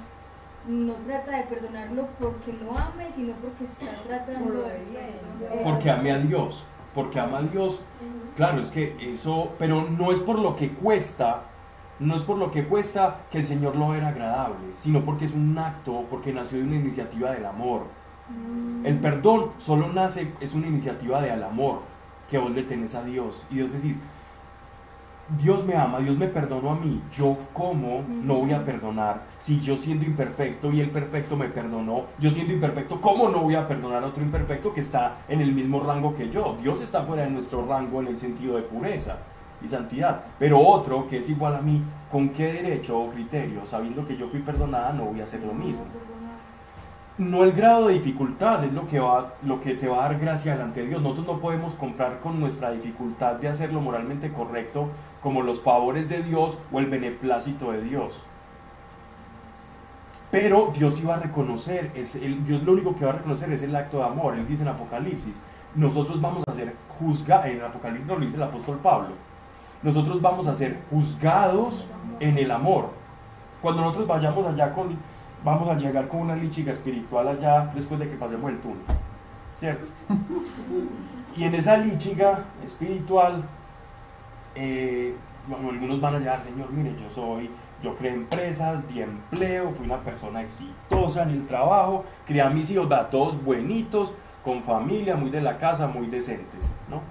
[0.67, 5.63] no trata de perdonarlo porque lo ame, sino porque está tratando de bien.
[5.63, 6.65] Porque ame a Dios.
[6.93, 7.81] Porque ama a Dios.
[8.35, 11.43] Claro, es que eso, pero no es por lo que cuesta,
[11.99, 15.33] no es por lo que cuesta que el Señor lo era agradable, sino porque es
[15.33, 17.83] un acto, porque nació de una iniciativa del amor.
[18.83, 21.81] El perdón solo nace, es una iniciativa del amor
[22.29, 23.43] que vos le tenés a Dios.
[23.49, 23.99] Y Dios decís,
[25.41, 27.01] Dios me ama, Dios me perdonó a mí.
[27.15, 32.05] Yo como no voy a perdonar si yo siendo imperfecto y el perfecto me perdonó.
[32.19, 35.53] Yo siendo imperfecto, ¿cómo no voy a perdonar a otro imperfecto que está en el
[35.53, 36.57] mismo rango que yo?
[36.61, 39.17] Dios está fuera de nuestro rango en el sentido de pureza
[39.63, 40.25] y santidad.
[40.37, 44.27] Pero otro que es igual a mí, ¿con qué derecho o criterio, sabiendo que yo
[44.27, 45.85] fui perdonada, no voy a hacer lo mismo?
[47.17, 50.19] No el grado de dificultad es lo que, va, lo que te va a dar
[50.19, 51.01] gracia delante de Dios.
[51.01, 54.89] Nosotros no podemos comprar con nuestra dificultad de hacerlo moralmente correcto
[55.21, 58.23] como los favores de Dios o el beneplácito de Dios.
[60.31, 63.61] Pero Dios iba a reconocer, es el, Dios lo único que va a reconocer es
[63.61, 64.33] el acto de amor.
[64.33, 65.39] Él dice en Apocalipsis,
[65.75, 69.09] nosotros vamos a ser juzgados, en Apocalipsis lo dice el apóstol Pablo,
[69.83, 71.87] nosotros vamos a ser juzgados
[72.19, 72.89] en el amor.
[73.61, 74.97] Cuando nosotros vayamos allá con,
[75.43, 78.83] vamos a llegar con una lichiga espiritual allá después de que pasemos el túnel,
[79.55, 79.87] ¿cierto?
[81.35, 83.43] Y en esa lichiga espiritual,
[84.55, 85.15] eh,
[85.49, 87.49] algunos van a llegar, Señor, mire, yo soy,
[87.81, 92.69] yo creé empresas, di empleo, fui una persona exitosa en el trabajo, crié a mis
[92.69, 94.13] hijos, da, todos buenitos,
[94.43, 97.01] con familia, muy de la casa, muy decentes, ¿no?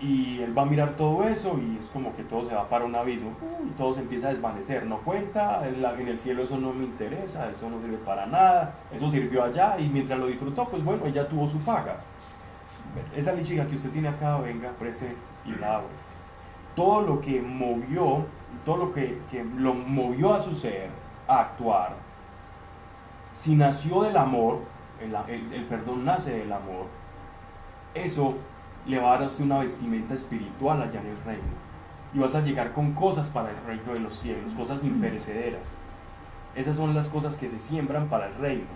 [0.00, 2.84] Y él va a mirar todo eso y es como que todo se va para
[2.84, 3.32] un abismo,
[3.66, 7.50] y todo se empieza a desvanecer, no cuenta, en, el cielo eso no me interesa,
[7.50, 11.26] eso no sirve para nada, eso sirvió allá y mientras lo disfrutó, pues bueno, ella
[11.28, 11.96] tuvo su paga.
[13.16, 15.08] Esa lichiga que usted tiene acá, venga, preste
[15.44, 15.80] y la.
[16.76, 18.24] Todo lo que movió,
[18.64, 20.90] todo lo que, que lo movió a su ser,
[21.26, 21.96] a actuar,
[23.32, 24.60] si nació del amor,
[25.00, 26.86] el- el perdón nace del amor,
[27.94, 28.34] eso
[28.88, 31.68] le va a dar a usted una vestimenta espiritual allá en el reino.
[32.14, 35.70] Y vas a llegar con cosas para el reino de los cielos, cosas imperecederas.
[36.54, 38.66] Esas son las cosas que se siembran para el reino.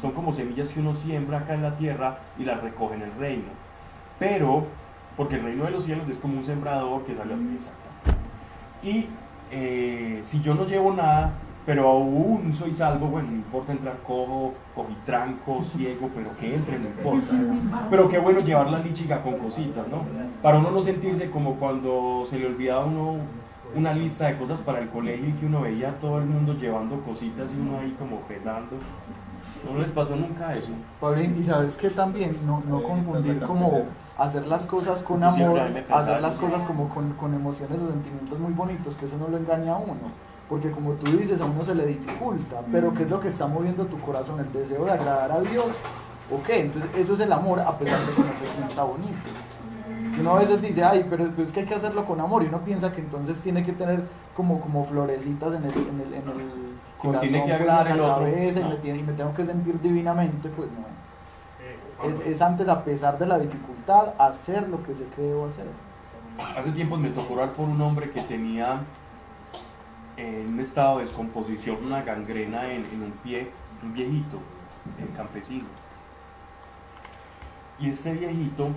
[0.00, 3.12] Son como semillas que uno siembra acá en la tierra y las recoge en el
[3.14, 3.50] reino.
[4.18, 4.66] Pero,
[5.16, 7.88] porque el reino de los cielos es como un sembrador que sale a exacto.
[8.82, 9.06] Y
[9.50, 11.32] eh, si yo no llevo nada,
[11.68, 16.86] pero aún soy salvo, bueno, no importa entrar cojo, cojitranco, ciego, pero que entre, no
[16.86, 17.34] importa.
[17.90, 20.02] Pero qué bueno llevar la lichiga con cositas, ¿no?
[20.40, 23.16] Para uno no sentirse como cuando se le olvidaba a uno
[23.76, 26.54] una lista de cosas para el colegio y que uno veía a todo el mundo
[26.54, 28.76] llevando cositas y uno ahí como pelando.
[29.70, 30.70] ¿No les pasó nunca eso?
[30.98, 33.82] Paulín, y sabes que también no, no confundir como
[34.16, 35.60] hacer las cosas con amor,
[35.90, 39.36] hacer las cosas como con, con emociones o sentimientos muy bonitos, que eso no lo
[39.36, 40.27] engaña a uno.
[40.48, 43.46] Porque como tú dices, a uno se le dificulta, pero ¿qué es lo que está
[43.46, 44.40] moviendo tu corazón?
[44.40, 45.66] ¿El deseo de agradar a Dios?
[46.30, 46.60] ¿O qué?
[46.60, 49.12] Entonces eso es el amor a pesar de que no se sienta bonito.
[50.18, 52.42] Uno a veces dice, ay, pero pero es que hay que hacerlo con amor.
[52.42, 54.02] Y uno piensa que entonces tiene que tener
[54.34, 56.50] como, como florecitas en el, en el, en el
[56.96, 58.24] corazón, tiene que pues, en el la otro.
[58.24, 62.08] cabeza, y, me tiene- y me tengo que sentir divinamente, pues no.
[62.08, 65.66] Es, es antes, a pesar de la dificultad, hacer lo que sé que debo hacer.
[66.56, 68.80] Hace tiempo me tocó orar por un hombre que tenía
[70.18, 73.50] en un estado de descomposición una gangrena en, en un pie,
[73.82, 74.38] un viejito,
[75.00, 75.64] el campesino.
[77.78, 78.70] Y este viejito,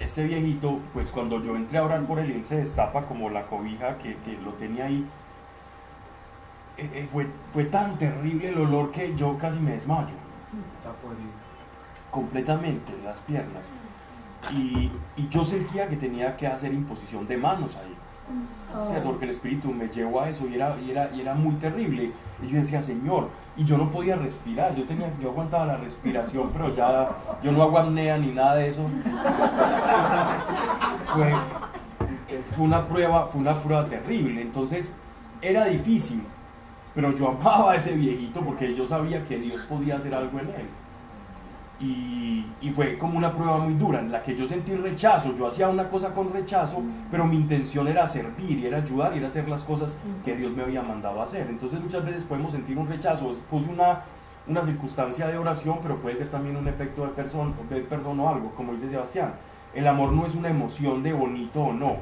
[0.00, 3.46] este viejito, pues cuando yo entré a orar por él, él se destapa como la
[3.46, 5.06] cobija que, que lo tenía ahí.
[6.76, 10.08] Eh, eh, fue, fue tan terrible el olor que yo casi me desmayo
[12.10, 13.64] completamente en las piernas.
[14.52, 17.96] Y, y yo sentía que tenía que hacer imposición de manos ahí.
[18.88, 19.10] ¿Cierto?
[19.10, 22.12] Porque el espíritu me llevó a eso y era, y, era, y era muy terrible.
[22.42, 26.50] Y yo decía, Señor, y yo no podía respirar, yo, tenía, yo aguantaba la respiración,
[26.52, 27.10] pero ya
[27.42, 28.82] yo no hago apnea ni nada de eso.
[31.14, 31.32] Fue,
[32.56, 34.42] fue, una prueba, fue una prueba terrible.
[34.42, 34.92] Entonces
[35.40, 36.24] era difícil,
[36.92, 40.48] pero yo amaba a ese viejito porque yo sabía que Dios podía hacer algo en
[40.48, 40.66] él.
[41.84, 45.34] Y, y fue como una prueba muy dura en la que yo sentí rechazo.
[45.36, 49.18] Yo hacía una cosa con rechazo, pero mi intención era servir y era ayudar y
[49.18, 51.46] era hacer las cosas que Dios me había mandado a hacer.
[51.48, 53.34] Entonces muchas veces podemos sentir un rechazo.
[53.50, 54.00] Puse una,
[54.46, 58.28] una circunstancia de oración, pero puede ser también un efecto de, person, de perdón o
[58.30, 59.34] algo, como dice Sebastián.
[59.74, 61.96] El amor no es una emoción de bonito o no.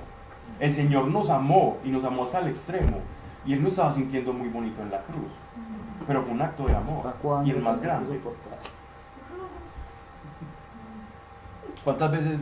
[0.60, 2.98] El Señor nos amó y nos amó hasta el extremo.
[3.44, 5.32] Y Él no estaba sintiendo muy bonito en la cruz.
[6.06, 6.98] Pero fue un acto de amor.
[6.98, 8.20] ¿Hasta cuándo Y el más grande.
[11.84, 12.40] ¿Cuántas veces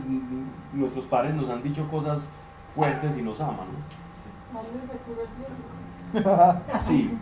[0.73, 2.29] nuestros padres nos han dicho cosas
[2.75, 3.67] fuertes y nos aman?
[6.13, 6.83] ¿no?
[6.83, 7.17] Sí.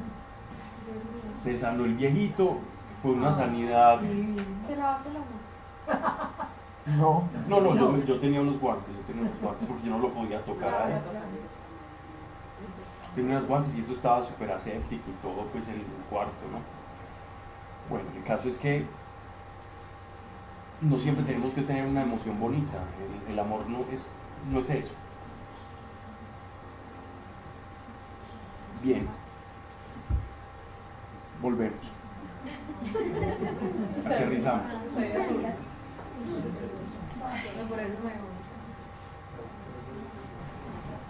[1.42, 2.58] Se sanó el viejito,
[3.02, 4.00] fue una sanidad.
[4.68, 5.40] ¿Te lavaste la mano?
[6.86, 7.24] No.
[7.48, 10.10] No, no, yo, yo tenía unos guantes, yo tenía unos guantes porque yo no lo
[10.10, 11.02] podía tocar a él.
[13.16, 16.60] Tenía unos guantes y eso estaba súper aséptico y todo pues en el cuarto, ¿no?
[17.90, 18.86] Bueno, el caso es que
[20.82, 22.78] no siempre tenemos que tener una emoción bonita.
[23.28, 24.10] El, el amor no es,
[24.52, 24.92] no es eso.
[28.82, 29.08] Bien.
[31.42, 31.80] Volvemos.
[34.06, 34.64] Aterrizamos.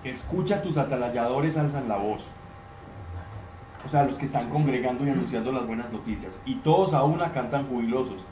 [0.03, 2.30] Escucha, tus atalayadores alzan la voz.
[3.86, 6.39] O sea, los que están congregando y anunciando las buenas noticias.
[6.45, 8.24] Y todos a una cantan jubilosos,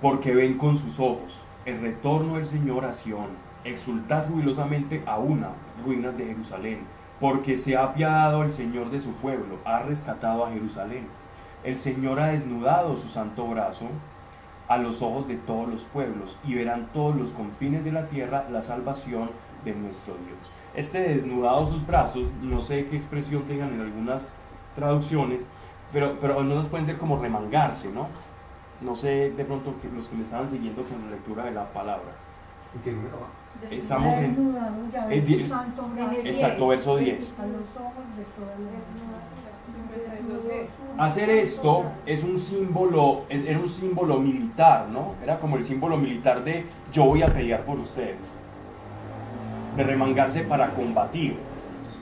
[0.00, 3.28] porque ven con sus ojos el retorno del Señor a Sión.
[3.64, 5.48] Exultad jubilosamente a una,
[5.84, 6.80] ruinas de Jerusalén,
[7.18, 11.06] porque se ha apiadado el Señor de su pueblo, ha rescatado a Jerusalén.
[11.62, 13.86] El Señor ha desnudado su santo brazo
[14.68, 18.46] a los ojos de todos los pueblos, y verán todos los confines de la tierra
[18.50, 19.30] la salvación
[19.64, 20.52] de nuestro Dios.
[20.74, 24.30] Este desnudado sus brazos, no sé qué expresión tengan en algunas
[24.74, 25.46] traducciones,
[25.92, 28.08] pero, pero algunas pueden ser como remangarse, ¿no?
[28.80, 31.72] No sé de pronto que los que me estaban siguiendo con la lectura de la
[31.72, 32.12] palabra.
[32.74, 33.44] ¿En qué número va?
[33.70, 34.56] Estamos en...
[35.10, 37.32] El Exacto, verso 10.
[37.38, 39.34] a los ojos de toda la
[41.04, 45.14] Hacer esto es un símbolo, era un símbolo militar, ¿no?
[45.22, 48.32] Era como el símbolo militar de yo voy a pelear por ustedes.
[49.76, 51.36] De remangarse para combatir.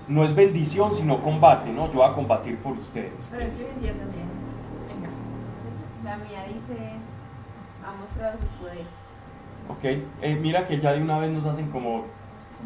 [0.09, 1.87] No es bendición, sino combate, ¿no?
[1.87, 3.29] Yo voy a combatir por ustedes.
[3.31, 4.42] Pero es que hoy en día también.
[6.13, 6.77] La mía dice,
[7.83, 8.85] ha mostrado su poder.
[9.71, 10.05] ¿Ok?
[10.21, 12.05] Eh, mira que ya de una vez nos hacen como,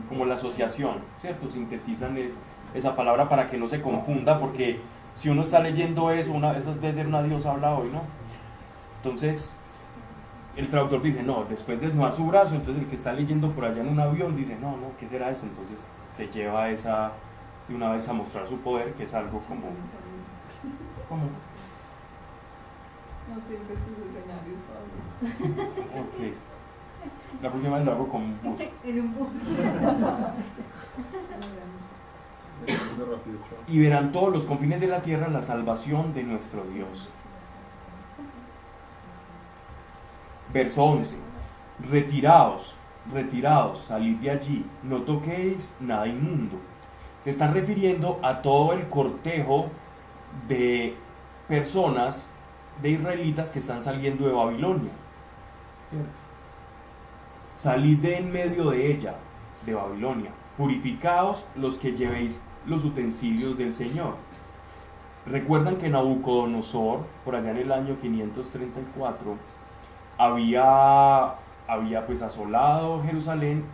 [0.08, 1.48] como la asociación, ¿cierto?
[1.48, 2.34] Sintetizan es-
[2.74, 4.80] esa palabra para que no se confunda, porque
[5.14, 8.02] si uno está leyendo eso, una, esa debe ser una Dios habla hoy, ¿no?
[8.96, 9.54] Entonces,
[10.56, 13.64] el traductor dice, no, después de desnudar su brazo, entonces el que está leyendo por
[13.66, 15.46] allá en un avión dice, no, no, ¿qué será eso?
[15.46, 15.84] Entonces
[16.16, 17.12] te lleva esa,
[17.68, 19.66] de una vez a mostrar su poder, que es algo como
[23.28, 24.96] No tienes sus escenarios, Pablo.
[26.00, 26.16] ok.
[27.42, 28.60] La próxima vez lo hago con bus.
[28.84, 29.28] En un bus.
[33.68, 37.08] y verán todos los confines de la tierra la salvación de nuestro Dios.
[40.52, 41.16] Verso 11.
[41.90, 42.74] Retiraos,
[43.12, 46.56] retiraos, salid de allí, no toquéis nada inmundo.
[47.20, 49.66] Se están refiriendo a todo el cortejo
[50.48, 50.94] de
[51.48, 52.32] personas,
[52.82, 54.92] de israelitas que están saliendo de Babilonia.
[55.90, 56.08] ¿Cierto?
[57.52, 59.14] Salid de en medio de ella,
[59.64, 60.30] de Babilonia.
[60.56, 64.16] Purificaos los que llevéis los utensilios del Señor.
[65.26, 69.36] Recuerdan que Nabucodonosor, por allá en el año 534,
[70.18, 71.34] había,
[71.66, 73.64] había pues asolado Jerusalén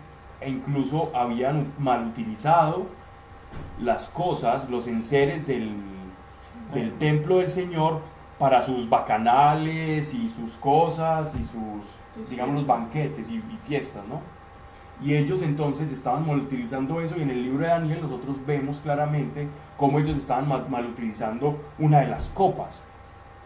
[0.40, 2.86] e incluso habían mal utilizado
[3.80, 5.74] las cosas, los enseres del,
[6.72, 8.00] del templo del Señor
[8.42, 14.20] para sus bacanales y sus cosas y sus, digamos, los banquetes y, y fiestas, ¿no?
[15.00, 18.80] Y ellos entonces estaban mal utilizando eso y en el libro de Daniel nosotros vemos
[18.80, 22.82] claramente cómo ellos estaban mal, mal utilizando una de las copas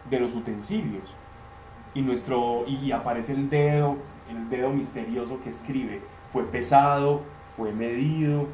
[0.09, 1.13] de los utensilios.
[1.93, 3.97] Y, nuestro, y aparece el dedo,
[4.31, 6.01] el dedo misterioso que escribe,
[6.33, 7.21] fue pesado,
[7.55, 8.47] fue medido,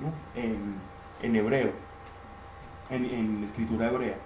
[0.00, 0.10] ¿no?
[0.34, 0.76] en,
[1.20, 1.72] en hebreo,
[2.88, 4.16] en, en escritura hebrea.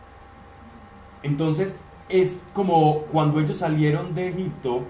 [1.23, 4.83] Entonces es como cuando ellos salieron de Egipto,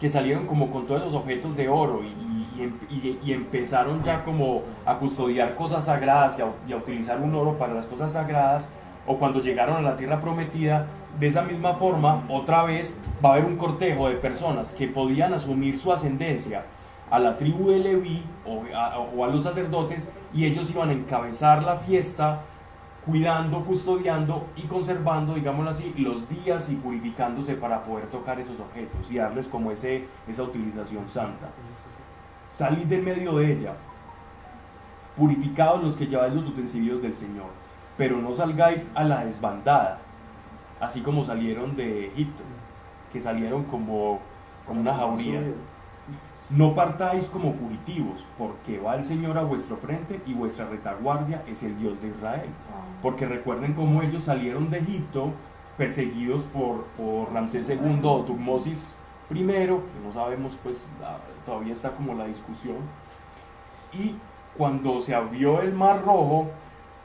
[0.00, 4.98] que salieron como con todos esos objetos de oro y, em- empezaron ya como a
[4.98, 8.68] custodiar cosas sagradas y a, utilizar un oro para las cosas sagradas,
[9.06, 10.86] o cuando llegaron a la tierra prometida,
[11.18, 15.32] de esa misma forma, otra vez va a haber un cortejo de personas que podían
[15.32, 16.64] asumir su ascendencia
[17.10, 21.76] a la tribu de Leví o a los sacerdotes y ellos iban a encabezar la
[21.76, 22.42] fiesta
[23.08, 29.10] cuidando, custodiando y conservando, digámoslo así, los días y purificándose para poder tocar esos objetos
[29.10, 31.48] y darles como ese, esa utilización santa.
[32.52, 33.72] Salid del medio de ella,
[35.16, 37.46] purificados los que lleváis los utensilios del Señor,
[37.96, 40.00] pero no salgáis a la desbandada,
[40.78, 42.42] así como salieron de Egipto,
[43.10, 44.20] que salieron como,
[44.66, 45.40] como una jauría.
[46.50, 51.62] No partáis como fugitivos, porque va el Señor a vuestro frente y vuestra retaguardia es
[51.62, 52.48] el Dios de Israel.
[53.02, 55.32] Porque recuerden cómo ellos salieron de Egipto
[55.76, 58.96] perseguidos por, por Ramsés II o Tutmosis
[59.30, 60.82] I, que no sabemos, pues
[61.44, 62.76] todavía está como la discusión.
[63.92, 64.14] Y
[64.56, 66.46] cuando se abrió el Mar Rojo,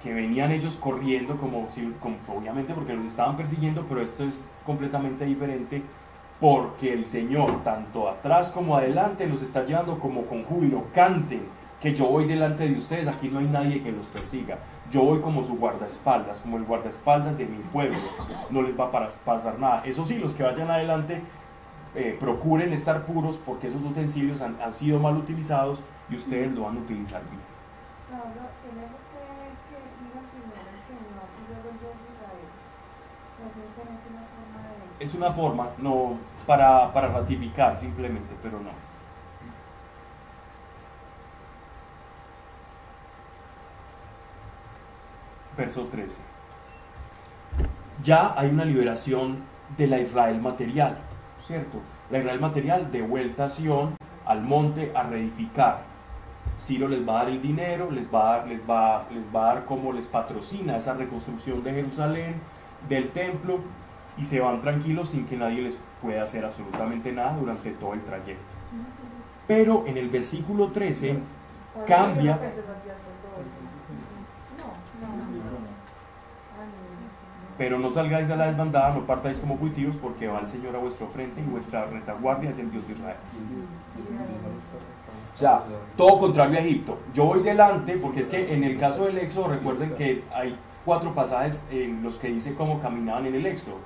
[0.01, 1.67] que venían ellos corriendo, como,
[1.99, 5.83] como obviamente porque los estaban persiguiendo, pero esto es completamente diferente
[6.43, 10.83] porque el Señor, tanto atrás como adelante, los está llevando como con júbilo.
[10.93, 11.43] Canten
[11.81, 14.57] que yo voy delante de ustedes, aquí no hay nadie que los persiga.
[14.91, 17.97] Yo voy como su guardaespaldas, como el guardaespaldas de mi pueblo.
[18.49, 19.83] No les va a pasar nada.
[19.85, 21.21] Eso sí, los que vayan adelante,
[21.95, 25.79] eh, procuren estar puros porque esos utensilios han, han sido mal utilizados
[26.09, 27.39] y ustedes lo van a utilizar bien.
[28.11, 28.49] Pablo.
[34.99, 38.71] Es una forma, no para, para ratificar simplemente, pero no.
[45.57, 46.17] Verso 13.
[48.03, 49.43] Ya hay una liberación
[49.77, 50.97] de la Israel material,
[51.45, 51.79] ¿cierto?
[52.09, 55.81] La Israel material de vuelta a Sion, al monte, a reedificar.
[56.59, 59.51] Ciro les va a dar el dinero, les va a dar, les va, les va
[59.51, 62.35] a dar como les patrocina esa reconstrucción de Jerusalén,
[62.87, 63.59] del templo,
[64.17, 68.01] y se van tranquilos sin que nadie les pueda hacer absolutamente nada durante todo el
[68.01, 68.43] trayecto.
[69.47, 71.17] Pero en el versículo 13
[71.85, 72.39] cambia,
[77.57, 80.79] Pero no salgáis a la desbandada, no partáis como fugitivos, porque va el Señor a
[80.79, 83.17] vuestro frente y vuestra retaguardia es el Dios de Israel.
[85.33, 85.63] O sea,
[85.95, 86.97] todo contrario a Egipto.
[87.13, 91.13] Yo voy delante, porque es que en el caso del Éxodo, recuerden que hay cuatro
[91.13, 93.77] pasajes en los que dice cómo caminaban en el Éxodo.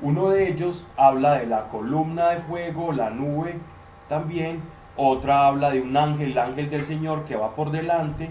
[0.00, 3.58] Uno de ellos habla de la columna de fuego, la nube
[4.08, 4.60] también.
[4.96, 8.30] Otra habla de un ángel, el ángel del Señor que va por delante.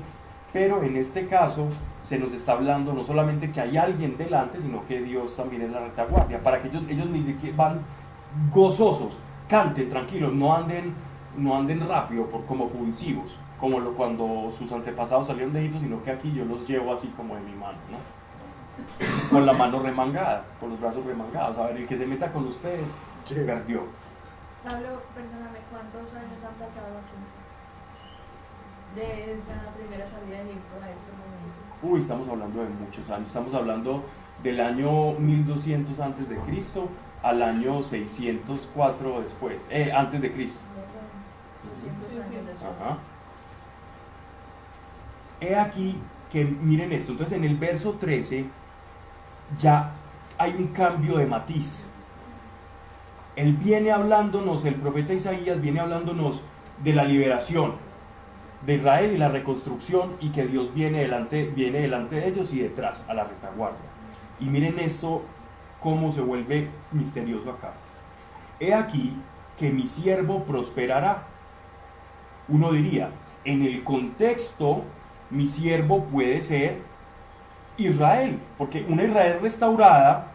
[0.53, 1.67] Pero en este caso
[2.03, 5.71] se nos está hablando no solamente que hay alguien delante, sino que Dios también es
[5.71, 6.41] la retaguardia.
[6.41, 7.07] Para que ellos, ellos
[7.55, 7.81] van
[8.53, 9.17] gozosos,
[9.49, 10.93] canten tranquilos, no anden,
[11.37, 16.01] no anden rápido por, como fugitivos, como lo, cuando sus antepasados salieron de Egipto, sino
[16.01, 18.16] que aquí yo los llevo así como de mi mano, ¿no?
[19.29, 21.57] Con la mano remangada, con los brazos remangados.
[21.57, 22.93] A ver, el que se meta con ustedes,
[23.35, 23.83] perdió.
[24.63, 27.17] Pablo, perdóname, ¿cuántos años han pasado aquí?
[28.95, 31.67] De esa primera salida de Egipto a este momento.
[31.83, 33.27] Uy, estamos hablando de muchos años.
[33.27, 34.03] Estamos hablando
[34.43, 36.89] del año 1200 antes de Cristo
[37.23, 40.59] al año 604 después, eh, antes de Cristo.
[41.83, 42.71] 200 años después.
[42.79, 42.97] Ajá.
[45.39, 45.97] He aquí
[46.31, 47.11] que miren esto.
[47.11, 48.45] Entonces en el verso 13
[49.59, 49.91] ya
[50.37, 51.87] hay un cambio de matiz.
[53.35, 56.41] Él viene hablándonos, el profeta Isaías viene hablándonos
[56.83, 57.73] de la liberación
[58.65, 62.59] de Israel y la reconstrucción y que Dios viene delante, viene delante de ellos y
[62.59, 63.85] detrás a la retaguardia.
[64.39, 65.23] Y miren esto
[65.81, 67.73] cómo se vuelve misterioso acá.
[68.59, 69.13] He aquí
[69.57, 71.23] que mi siervo prosperará.
[72.47, 73.09] Uno diría,
[73.43, 74.83] en el contexto,
[75.29, 76.77] mi siervo puede ser
[77.77, 80.27] Israel, porque una Israel restaurada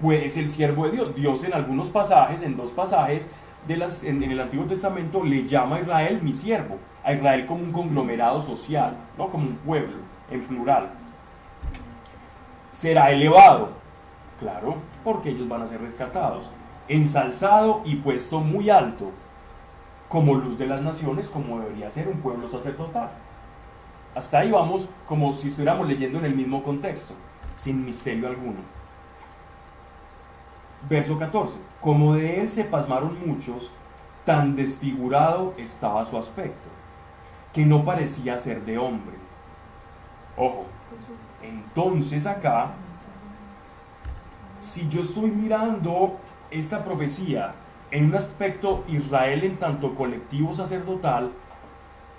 [0.00, 1.14] pues, es el siervo de Dios.
[1.14, 3.28] Dios en algunos pasajes, en dos pasajes
[3.68, 7.72] en, en el Antiguo Testamento, le llama a Israel mi siervo, a Israel como un
[7.72, 9.28] conglomerado social, ¿no?
[9.28, 9.96] como un pueblo,
[10.30, 10.90] en plural.
[12.72, 13.70] Será elevado,
[14.40, 16.50] claro, porque ellos van a ser rescatados,
[16.88, 19.10] ensalzado y puesto muy alto,
[20.08, 23.10] como luz de las naciones, como debería ser un pueblo sacerdotal.
[24.14, 27.14] Hasta ahí vamos como si estuviéramos leyendo en el mismo contexto,
[27.56, 28.60] sin misterio alguno.
[30.88, 31.58] Verso 14.
[31.80, 33.70] Como de él se pasmaron muchos,
[34.24, 36.68] tan desfigurado estaba su aspecto,
[37.52, 39.16] que no parecía ser de hombre.
[40.36, 40.66] Ojo,
[41.42, 42.70] entonces acá,
[44.58, 46.18] si yo estoy mirando
[46.50, 47.54] esta profecía
[47.90, 51.30] en un aspecto Israel en tanto colectivo sacerdotal,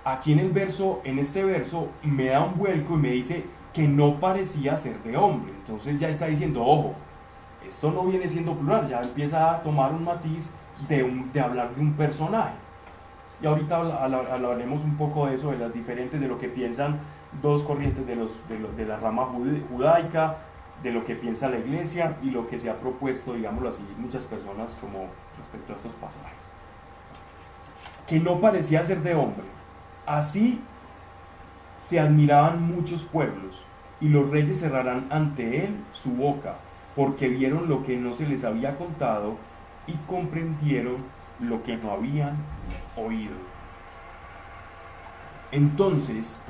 [0.05, 3.43] aquí en el verso, en este verso, me da un vuelco y me dice
[3.73, 5.51] que no parecía ser de hombre.
[5.51, 6.93] Entonces ya está diciendo, ojo,
[7.67, 10.49] esto no viene siendo plural, ya empieza a tomar un matiz
[10.87, 11.01] de,
[11.41, 12.53] hablar de un personaje.
[13.41, 16.47] Y ahorita habla- habla- hablaremos un poco de eso, de las diferentes, de lo que
[16.47, 16.99] piensan
[17.41, 20.37] dos corrientes de, los, de, lo- de la rama jud- judaica,
[20.83, 24.23] de lo que piensa la iglesia y lo que se ha propuesto, digámoslo así, muchas
[24.23, 26.49] personas como respecto a estos pasajes.
[28.07, 29.43] Que no parecía ser de hombre.
[30.05, 30.61] Así
[31.77, 33.65] se admiraban muchos pueblos
[33.99, 36.55] y los reyes cerrarán ante él su boca,
[36.95, 39.37] porque vieron lo que no se les había contado
[39.87, 40.97] y comprendieron
[41.39, 42.37] lo que no habían
[42.95, 43.35] oído.
[45.51, 46.41] Entonces,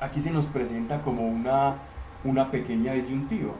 [0.00, 1.76] aquí se nos presenta como una,
[2.24, 3.52] una pequeña disyuntiva.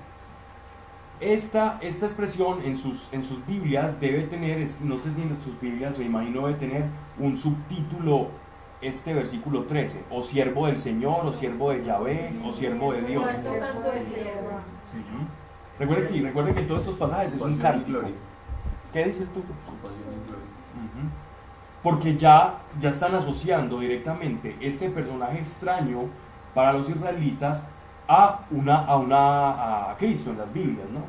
[1.20, 5.60] Esta, esta expresión en sus, en sus Biblias debe tener, no sé si en sus
[5.60, 6.84] Biblias, me imagino debe tener
[7.18, 8.28] un subtítulo,
[8.82, 13.24] este versículo 13, o siervo del Señor, o siervo de Yahvé, o siervo de Dios.
[15.78, 18.00] Recuerden, sí, recuerden que en todos estos pasajes es un cántico.
[18.92, 19.40] ¿Qué dice tú?
[19.64, 20.46] Su pasión y gloria.
[20.76, 21.08] Ujú.
[21.82, 26.04] Porque ya, ya están asociando directamente este personaje extraño
[26.54, 27.64] para los israelitas
[28.06, 31.00] a, una, a, una, a Cristo en las Biblias, ¿no?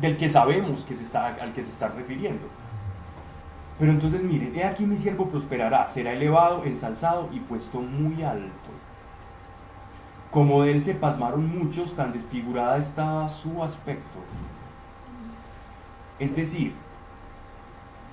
[0.00, 2.46] Del que sabemos que se está, al que se está refiriendo.
[3.78, 8.70] Pero entonces miren, he aquí mi siervo prosperará, será elevado, ensalzado y puesto muy alto.
[10.30, 14.18] Como de él se pasmaron muchos, tan desfigurada está su aspecto.
[16.18, 16.74] Es decir,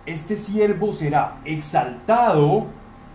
[0.05, 2.67] este siervo será exaltado,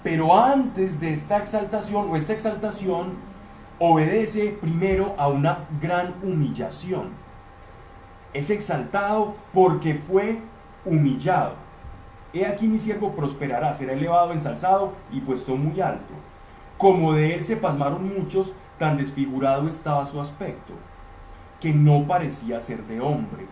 [0.03, 3.13] pero antes de esta exaltación o esta exaltación
[3.79, 7.11] obedece primero a una gran humillación.
[8.35, 10.41] Es exaltado porque fue
[10.85, 11.70] humillado.
[12.33, 16.15] He aquí mi siervo prosperará, será elevado, ensalzado y puesto muy alto.
[16.79, 20.73] Como de él se pasmaron muchos, tan desfigurado estaba su aspecto,
[21.61, 23.47] que no parecía ser de hombre.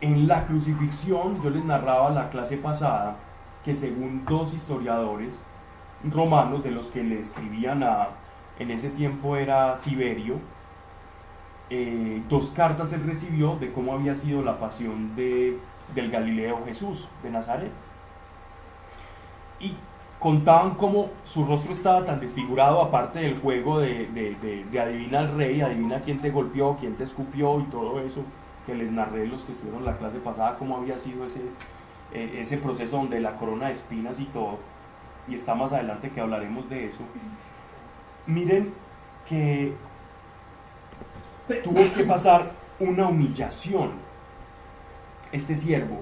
[0.00, 3.16] En la crucifixión, yo les narraba la clase pasada
[3.64, 5.42] que según dos historiadores
[6.04, 8.10] romanos de los que le escribían a,
[8.58, 10.38] en ese tiempo era Tiberio,
[11.68, 15.58] eh, dos cartas él recibió de cómo había sido la pasión de,
[15.94, 17.70] del Galileo Jesús de Nazaret.
[19.60, 19.74] Y
[20.18, 24.06] contaban cómo su rostro estaba tan desfigurado, aparte del juego de,
[24.70, 28.22] de, adivina al rey, adivina quién te golpeó, quién te escupió y todo eso,
[28.66, 31.40] que les narré los que estuvieron la clase pasada, cómo había sido ese,
[32.12, 34.58] eh, ese proceso donde la corona de espinas y todo,
[35.28, 37.02] y está más adelante que hablaremos de eso.
[38.26, 38.72] Miren
[39.28, 39.74] que
[41.62, 44.05] tuvo que pasar una humillación
[45.32, 46.00] este siervo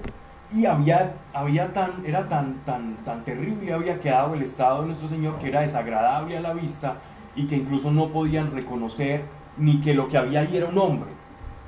[0.53, 5.07] y había, había tan, era tan, tan, tan terrible había quedado el estado de nuestro
[5.09, 6.97] Señor que era desagradable a la vista
[7.35, 9.23] y que incluso no podían reconocer
[9.57, 11.09] ni que lo que había ahí era un hombre,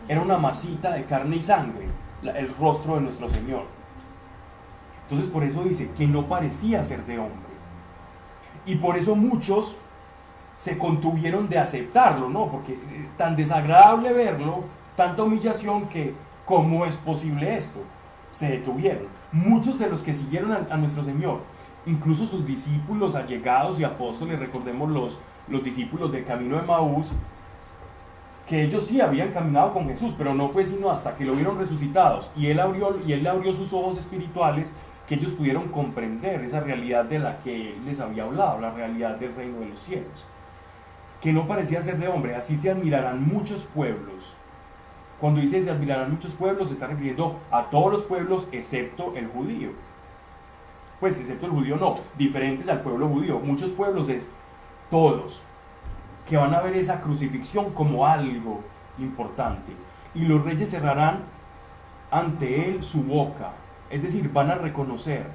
[0.08, 1.88] era una masita de carne y sangre,
[2.24, 3.64] el rostro de nuestro Señor.
[5.04, 7.48] Entonces por eso dice que no parecía ser de hombre.
[8.66, 9.78] Y por eso muchos
[10.60, 12.48] se contuvieron de aceptarlo, ¿no?
[12.48, 14.64] Porque es tan desagradable verlo,
[14.96, 16.14] tanta humillación que
[16.48, 17.82] ¿cómo es posible esto?
[18.32, 19.08] Se detuvieron.
[19.34, 21.42] Muchos de los que siguieron a, nuestro Señor,
[21.86, 25.20] incluso sus discípulos allegados y apóstoles, recordemos los,
[25.50, 27.08] los discípulos del camino de Maús,
[28.48, 31.60] que ellos sí habían caminado con Jesús, pero no fue sino hasta que lo vieron
[31.60, 34.74] resucitados y él abrió y él abrió sus ojos espirituales
[35.06, 39.18] que ellos pudieron comprender esa realidad de la que él les había hablado, la realidad
[39.18, 40.26] del reino de los cielos.
[41.20, 44.37] Que no parecía ser de hombre, así se admirarán muchos pueblos.
[45.20, 49.28] Cuando dice se admirarán muchos pueblos, se está refiriendo a todos los pueblos excepto el
[49.28, 49.70] judío.
[51.00, 53.40] Pues excepto el judío no, diferentes al pueblo judío.
[53.40, 54.28] Muchos pueblos es
[54.90, 55.44] todos,
[56.28, 58.62] que van a ver esa crucifixión como algo
[59.00, 59.72] importante.
[60.14, 61.24] Y los reyes cerrarán
[62.12, 63.54] ante él su boca.
[63.90, 65.28] Es decir, van a reconocer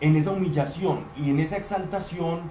[0.00, 2.42] en esa humillación y en esa exaltación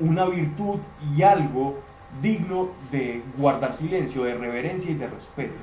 [0.00, 0.78] una virtud
[1.14, 1.78] y algo
[2.22, 5.62] digno de guardar silencio, de reverencia y de respeto.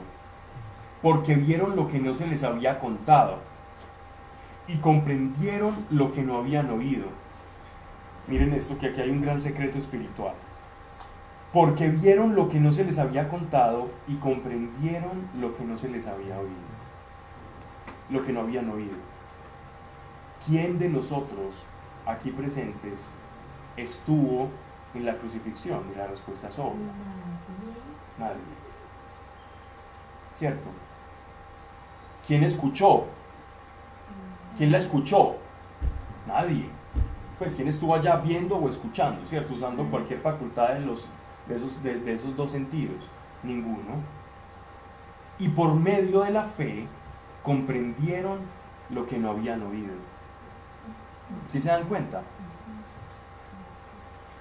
[1.02, 3.40] Porque vieron lo que no se les había contado
[4.68, 7.06] y comprendieron lo que no habían oído.
[8.28, 10.34] Miren esto, que aquí hay un gran secreto espiritual.
[11.54, 15.90] Porque vieron lo que no se les había contado y comprendieron lo que no se
[15.90, 16.76] les había oído.
[18.10, 18.96] Lo que no habían oído.
[20.46, 21.56] ¿Quién de nosotros
[22.06, 23.00] aquí presentes
[23.78, 24.50] estuvo
[25.00, 25.84] en la crucifixión?
[25.94, 26.92] Y la respuesta es obvia.
[28.18, 28.36] Nadie.
[30.36, 30.70] ¿Cierto?
[32.26, 33.06] ¿Quién escuchó?
[34.58, 35.36] ¿Quién la escuchó?
[36.28, 36.70] Nadie.
[37.38, 39.54] Pues quién estuvo allá viendo o escuchando, ¿cierto?
[39.54, 41.06] Usando cualquier facultad de, los,
[41.48, 42.98] de, esos, de, de esos dos sentidos.
[43.44, 44.02] Ninguno.
[45.38, 46.88] Y por medio de la fe
[47.44, 48.40] comprendieron
[48.90, 49.94] lo que no habían oído.
[51.50, 52.22] ¿Sí se dan cuenta?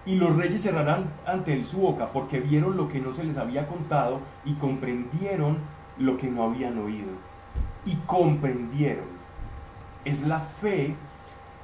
[0.07, 3.37] Y los reyes cerrarán ante él su boca porque vieron lo que no se les
[3.39, 5.59] había contado y comprendieron
[5.99, 7.09] lo que no habían oído.
[7.87, 9.07] Y comprendieron.
[10.05, 10.95] Es la fe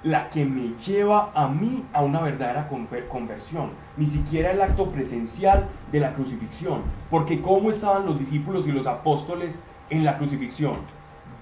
[0.03, 3.73] la que me lleva a mí a una verdadera conver- conversión.
[3.99, 6.81] Ni siquiera el acto presencial de la crucifixión.
[7.11, 9.61] Porque ¿cómo estaban los discípulos y los apóstoles
[9.91, 10.77] en la crucifixión?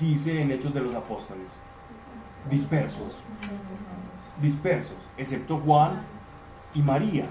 [0.01, 1.47] Dice en Hechos de los Apóstoles.
[2.51, 3.21] Dispersos.
[4.43, 5.09] Dispersos.
[5.17, 6.01] Excepto Juan
[6.75, 7.27] y María.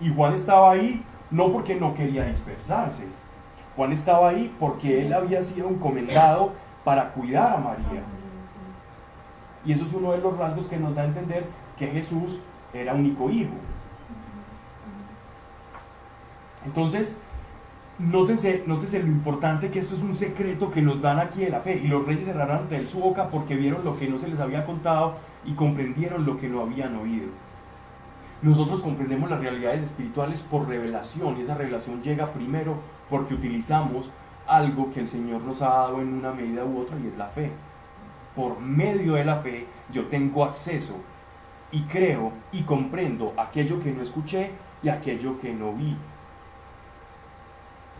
[0.00, 3.04] Y Juan estaba ahí no porque no quería dispersarse.
[3.76, 6.52] Juan estaba ahí porque él había sido encomendado
[6.84, 8.02] para cuidar a María.
[9.64, 11.46] Y eso es uno de los rasgos que nos da a entender
[11.78, 12.40] que Jesús
[12.74, 13.52] era único hijo.
[16.64, 17.16] Entonces,
[17.98, 21.60] nótense, nótense lo importante que esto es un secreto que nos dan aquí de la
[21.60, 21.80] fe.
[21.82, 24.64] Y los reyes cerraron ante su boca porque vieron lo que no se les había
[24.64, 27.28] contado y comprendieron lo que no habían oído.
[28.42, 32.74] Nosotros comprendemos las realidades espirituales por revelación y esa revelación llega primero
[33.08, 34.10] porque utilizamos
[34.48, 37.28] algo que el Señor nos ha dado en una medida u otra y es la
[37.28, 37.52] fe.
[38.34, 40.94] Por medio de la fe yo tengo acceso
[41.70, 44.50] y creo y comprendo aquello que no escuché
[44.82, 45.96] y aquello que no vi.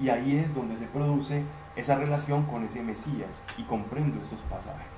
[0.02, 1.42] Y ahí es donde se produce
[1.76, 4.88] esa relación con ese Mesías y comprendo estos pasajes.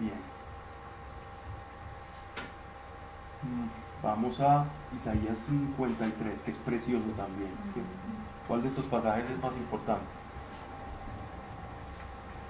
[0.00, 0.14] Bien.
[3.42, 4.64] Mm, Vamos a
[4.96, 7.50] Isaías 53, que es precioso también.
[8.48, 10.04] ¿Cuál de estos pasajes es más importante?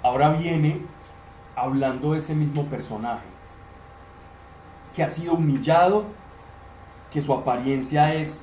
[0.03, 0.81] Ahora viene
[1.55, 3.27] hablando de ese mismo personaje,
[4.97, 6.07] que ha sido humillado,
[7.13, 8.43] que su apariencia es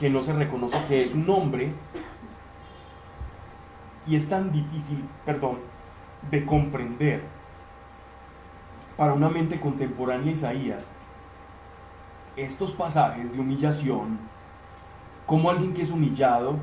[0.00, 1.72] que no se reconoce que es un hombre,
[4.06, 5.58] y es tan difícil, perdón,
[6.30, 7.22] de comprender
[8.96, 10.88] para una mente contemporánea Isaías
[12.34, 14.18] estos pasajes de humillación,
[15.26, 16.56] cómo alguien que es humillado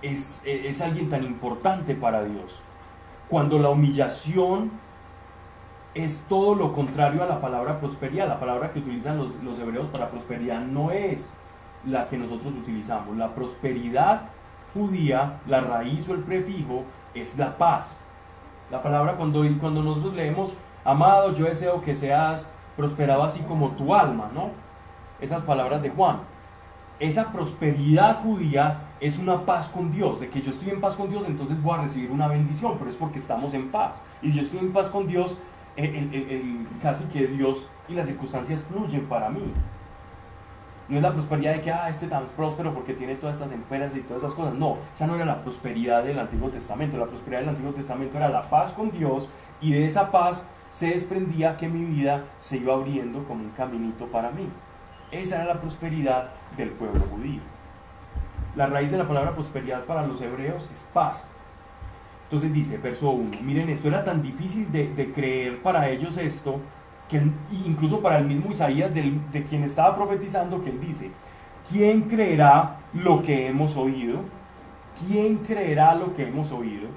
[0.00, 2.62] es, es alguien tan importante para Dios.
[3.28, 4.70] Cuando la humillación
[5.94, 8.28] es todo lo contrario a la palabra prosperidad.
[8.28, 11.30] La palabra que utilizan los, los, hebreos para prosperidad no es
[11.84, 13.16] la que nosotros utilizamos.
[13.16, 14.22] La prosperidad
[14.74, 17.94] judía, la raíz o el prefijo, es la paz.
[18.70, 20.52] La palabra cuando, cuando nosotros leemos,
[20.84, 24.50] amado, yo deseo que seas prosperado así como tu alma, ¿no?
[25.20, 26.18] Esas palabras de Juan.
[27.00, 31.08] Esa prosperidad judía es una paz con Dios, de que yo estoy en paz con
[31.08, 34.00] Dios, entonces voy a recibir una bendición, pero es porque estamos en paz.
[34.20, 35.36] Y si yo estoy en paz con Dios,
[35.76, 39.52] el, casi que Dios y las circunstancias fluyen para mí.
[40.88, 43.94] No es la prosperidad de que, ah, este tan próspero porque tiene todas estas empresas
[43.96, 44.54] y todas esas cosas.
[44.54, 46.96] No, esa no era la prosperidad del Antiguo Testamento.
[46.96, 49.28] La prosperidad del Antiguo Testamento era la paz con Dios
[49.60, 54.06] y de esa paz se desprendía que mi vida se iba abriendo como un caminito
[54.06, 54.48] para mí.
[55.10, 57.40] Esa era la prosperidad del pueblo judío.
[58.56, 61.26] La raíz de la palabra prosperidad para los hebreos es paz.
[62.24, 66.60] Entonces dice, verso 1, miren, esto era tan difícil de, creer para ellos esto,
[67.08, 67.22] que
[67.64, 71.10] incluso para el mismo Isaías, de quien estaba profetizando, que él dice,
[71.70, 74.20] ¿quién creerá lo que hemos oído?
[75.06, 76.88] ¿Quién creerá lo que hemos oído?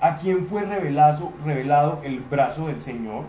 [0.00, 3.24] ¿A quién fue revelado, revelado el brazo del Señor?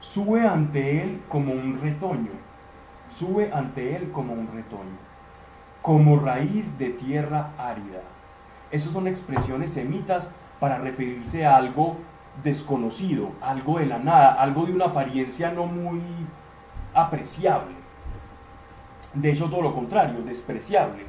[0.00, 2.32] Sube ante él como un retoño,
[3.08, 4.98] sube ante él como un retoño,
[5.82, 8.02] como raíz de tierra árida
[8.70, 10.28] esas son expresiones semitas
[10.60, 11.96] para referirse a algo
[12.42, 16.00] desconocido, algo de la nada, algo de una apariencia no muy
[16.94, 17.74] apreciable.
[19.14, 21.04] De hecho, todo lo contrario, despreciable.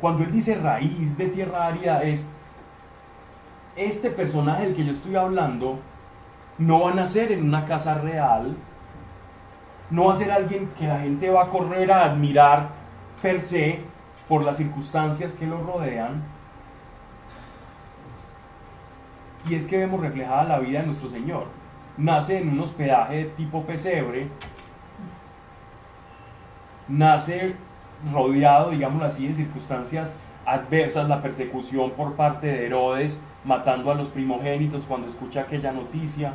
[0.00, 2.26] Cuando él dice raíz de tierra árida es,
[3.76, 5.78] este personaje del que yo estoy hablando
[6.58, 8.56] no va a nacer en una casa real,
[9.90, 12.68] no va a ser alguien que la gente va a correr a admirar
[13.22, 13.80] per se
[14.28, 16.22] por las circunstancias que lo rodean,
[19.48, 21.46] y es que vemos reflejada la vida de nuestro Señor.
[21.96, 24.28] Nace en un hospedaje tipo pesebre,
[26.88, 27.54] nace
[28.12, 30.14] rodeado, digámoslo así, de circunstancias
[30.46, 36.32] adversas, la persecución por parte de Herodes, matando a los primogénitos cuando escucha aquella noticia.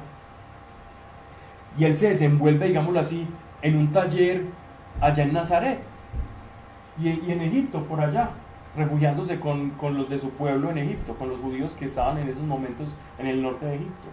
[1.78, 3.28] Y él se desenvuelve, digámoslo así,
[3.62, 4.46] en un taller
[5.02, 5.80] allá en Nazaret
[7.02, 8.30] y en Egipto, por allá
[8.76, 12.30] refugiándose con, con, los de su pueblo en Egipto, con los judíos que estaban en
[12.30, 14.08] esos momentos en el norte de Egipto.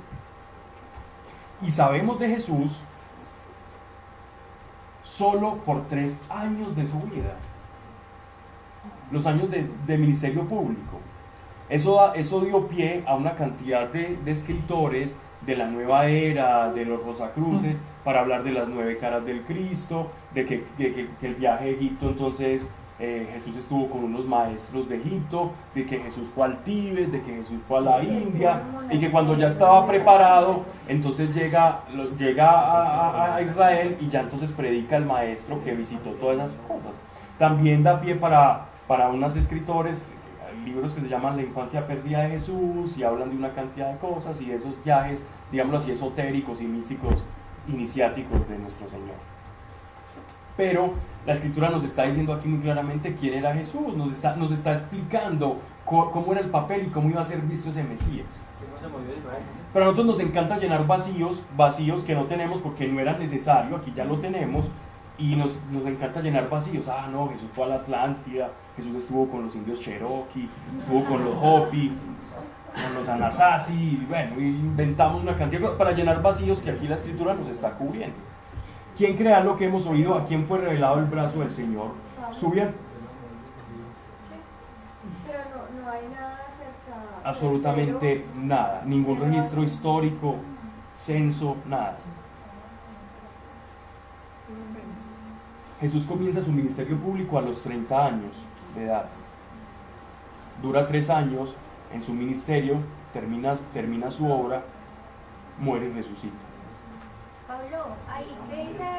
[1.63, 2.81] Y sabemos de Jesús
[5.05, 7.37] solo por tres años de su vida,
[9.11, 11.01] los años de, de ministerio público.
[11.69, 16.85] Eso, eso dio pie a una cantidad de, de escritores de la nueva era, de
[16.85, 21.35] los Rosacruces, para hablar de las nueve caras del Cristo, de que, que, que el
[21.35, 22.69] viaje a Egipto entonces
[23.03, 27.23] eh, Jesús estuvo con unos maestros de Egipto, de que Jesús fue al Tíbet, de
[27.23, 31.81] que Jesús fue a la India, y que cuando ya estaba preparado, entonces llega,
[32.19, 36.93] llega a, Israel y ya entonces predica el maestro que visitó todas esas cosas.
[37.39, 40.13] También da pie para, para unos escritores,
[40.63, 43.99] libros que se llaman La infancia perdida de Jesús, y hablan de una cantidad de
[43.99, 47.25] cosas y de esos viajes, digámoslo así, esotéricos y místicos
[47.67, 49.40] iniciáticos de nuestro Señor.
[50.61, 50.93] Pero
[51.25, 54.73] la escritura nos está diciendo aquí muy claramente quién era Jesús, nos está, nos está
[54.73, 55.57] explicando
[55.87, 58.27] cómo era el papel y cómo iba a ser visto ese Mesías.
[59.73, 63.75] Pero a nosotros nos encanta llenar vacíos, vacíos que no tenemos porque no era necesario,
[63.75, 64.67] aquí ya lo tenemos,
[65.17, 66.87] y nos, nos encanta llenar vacíos.
[66.89, 70.47] Ah, no, Jesús fue a la Atlántida, Jesús estuvo con los indios Cherokee,
[70.79, 71.91] estuvo con los Hopi,
[72.75, 77.33] con los Anasazi, y bueno, inventamos una cantidad para llenar vacíos que aquí la escritura
[77.33, 78.30] nos está cubriendo.
[79.01, 80.15] ¿Quién crea lo que hemos oído?
[80.15, 81.93] ¿A quién fue revelado el brazo del Señor?
[82.33, 82.75] Subían.
[85.27, 87.25] Pero no, no hay nada acerca.
[87.25, 88.83] Absolutamente nada.
[88.85, 90.35] Ningún registro histórico,
[90.99, 91.97] censo, nada.
[95.81, 98.37] Jesús comienza su ministerio público a los 30 años
[98.75, 99.07] de edad.
[100.61, 101.57] Dura tres años
[101.91, 102.77] en su ministerio,
[103.15, 104.63] termina, termina su obra,
[105.59, 106.50] muere y resucita.
[108.21, 108.91] Ahí que dice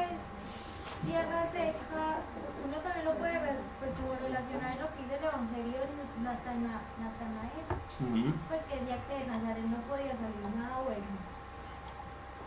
[1.06, 2.18] tierra seca,
[2.66, 3.38] uno también lo puede
[3.78, 7.62] pues, como relacionar lo que dice el Evangelio de Natanael,
[8.48, 11.06] pues que decía que de Nazaret no podía salir nada bueno.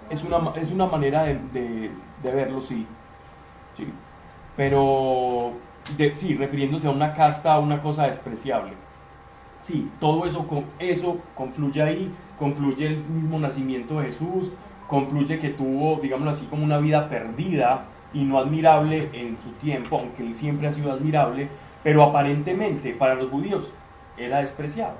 [0.09, 2.85] Es una, es una manera de, de, de verlo, sí.
[3.75, 3.87] sí.
[4.57, 5.53] Pero,
[5.97, 8.73] de, sí, refiriéndose a una casta, a una cosa despreciable.
[9.61, 10.45] Sí, todo eso,
[10.77, 14.51] eso confluye ahí, confluye el mismo nacimiento de Jesús,
[14.87, 19.97] confluye que tuvo, digámoslo así, como una vida perdida y no admirable en su tiempo,
[19.99, 21.49] aunque él siempre ha sido admirable,
[21.83, 23.73] pero aparentemente para los judíos
[24.17, 24.95] era despreciado.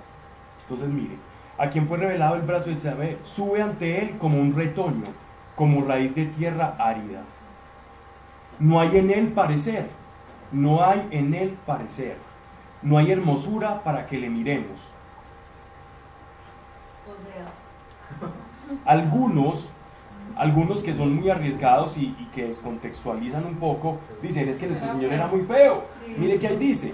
[0.63, 1.15] Entonces mire,
[1.57, 5.07] a quien fue revelado el brazo de Yahvé, sube ante él como un retoño,
[5.55, 7.23] como raíz de tierra árida.
[8.59, 9.87] No hay en él parecer,
[10.51, 12.17] no hay en él parecer,
[12.81, 14.79] no hay hermosura para que le miremos.
[17.07, 17.45] O sea,
[18.85, 19.69] Algunos,
[20.35, 24.91] algunos que son muy arriesgados y, y que descontextualizan un poco, dicen es que nuestro
[24.91, 25.83] Señor era muy feo.
[26.17, 26.93] Mire que ahí dice.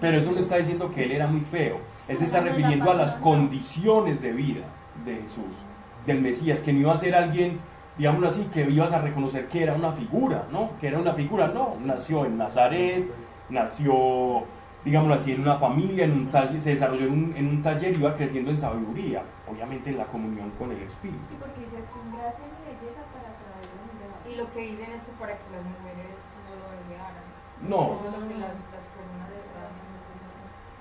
[0.00, 1.78] Pero eso le está diciendo que él era muy feo.
[2.08, 4.64] Él se está refiriendo a las condiciones de vida
[5.04, 5.56] de Jesús,
[6.04, 7.58] del Mesías, que no iba a ser alguien,
[7.98, 10.70] digámoslo así, que ibas a reconocer que era una figura, ¿no?
[10.80, 11.76] Que era una figura, no.
[11.84, 13.06] Nació en Nazaret,
[13.48, 14.44] nació,
[14.86, 17.92] digámoslo así, en una familia, en un taller, se desarrolló en un, en un taller
[17.92, 21.20] y iba creciendo en sabiduría, obviamente en la comunión con el Espíritu.
[21.28, 25.12] Sí, porque dice, sin gracia ni belleza para traer Y lo que dicen es que
[25.20, 26.16] para que las mujeres
[26.46, 27.26] no lo desearan.
[27.68, 29.26] No, Eso es lo que las, las personas.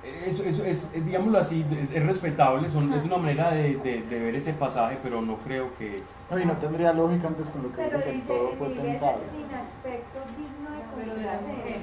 [0.06, 4.04] Eso, eso es, es, digámoslo así, es, es respetable, son, es una manera de, de-
[4.04, 6.04] de ver ese pasaje, pero no creo que...
[6.30, 9.18] No, y no tendría lógica antes con lo que Pero dice que todo fue tentado.
[9.32, 11.82] sin aspecto digno de Pero de la mujer.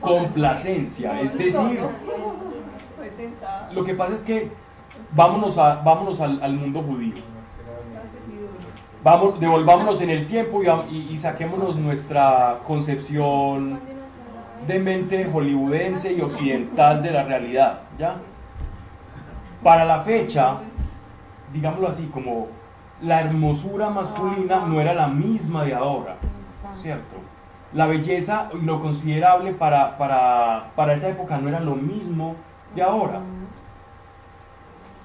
[0.00, 1.20] Complacencia.
[1.20, 1.80] Es decir,
[3.72, 4.50] lo que pasa es que
[5.14, 7.14] vámonos, a, vámonos al, al mundo judío,
[9.04, 13.80] Vamos, devolvámonos en el tiempo y- y saquémonos nuestra concepción
[14.68, 18.14] de mente hollywoodense y occidental de la realidad, ¿ya?
[19.60, 20.58] Para la fecha,
[21.52, 22.46] digámoslo así, como
[23.02, 26.14] la hermosura masculina no era la misma de ahora,
[26.80, 27.16] ¿cierto?
[27.74, 32.36] La belleza y lo considerable para, para, para esa época no era lo mismo
[32.74, 33.20] de ahora.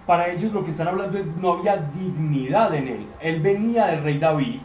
[0.06, 3.08] Para ellos lo que están hablando es no había dignidad en él.
[3.22, 4.60] Él venía del rey David,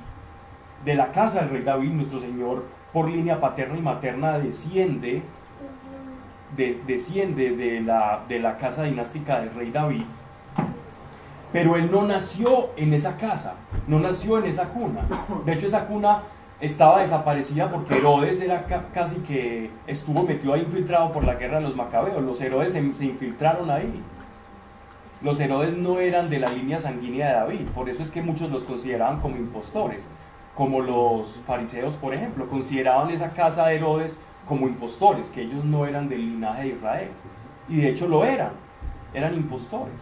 [0.85, 5.23] de la casa del rey David, nuestro Señor, por línea paterna y materna, desciende,
[6.57, 10.03] de- desciende de, la, de la casa dinástica del rey David.
[11.53, 13.55] Pero él no nació en esa casa,
[13.87, 15.01] no nació en esa cuna.
[15.45, 16.23] De hecho, esa cuna
[16.63, 21.57] estaba desaparecida porque Herodes era ca- casi que estuvo metido ahí infiltrado por la guerra
[21.59, 22.23] de los macabeos.
[22.23, 24.01] Los Herodes se, se infiltraron ahí.
[25.21, 28.51] Los Herodes no eran de la línea sanguínea de David, por eso es que muchos
[28.51, 30.09] los consideraban como impostores,
[30.55, 35.87] como los fariseos, por ejemplo, consideraban esa casa de Herodes como impostores, que ellos no
[35.87, 37.09] eran del linaje de Israel.
[37.69, 38.51] Y de hecho lo eran,
[39.15, 40.01] eran impostores.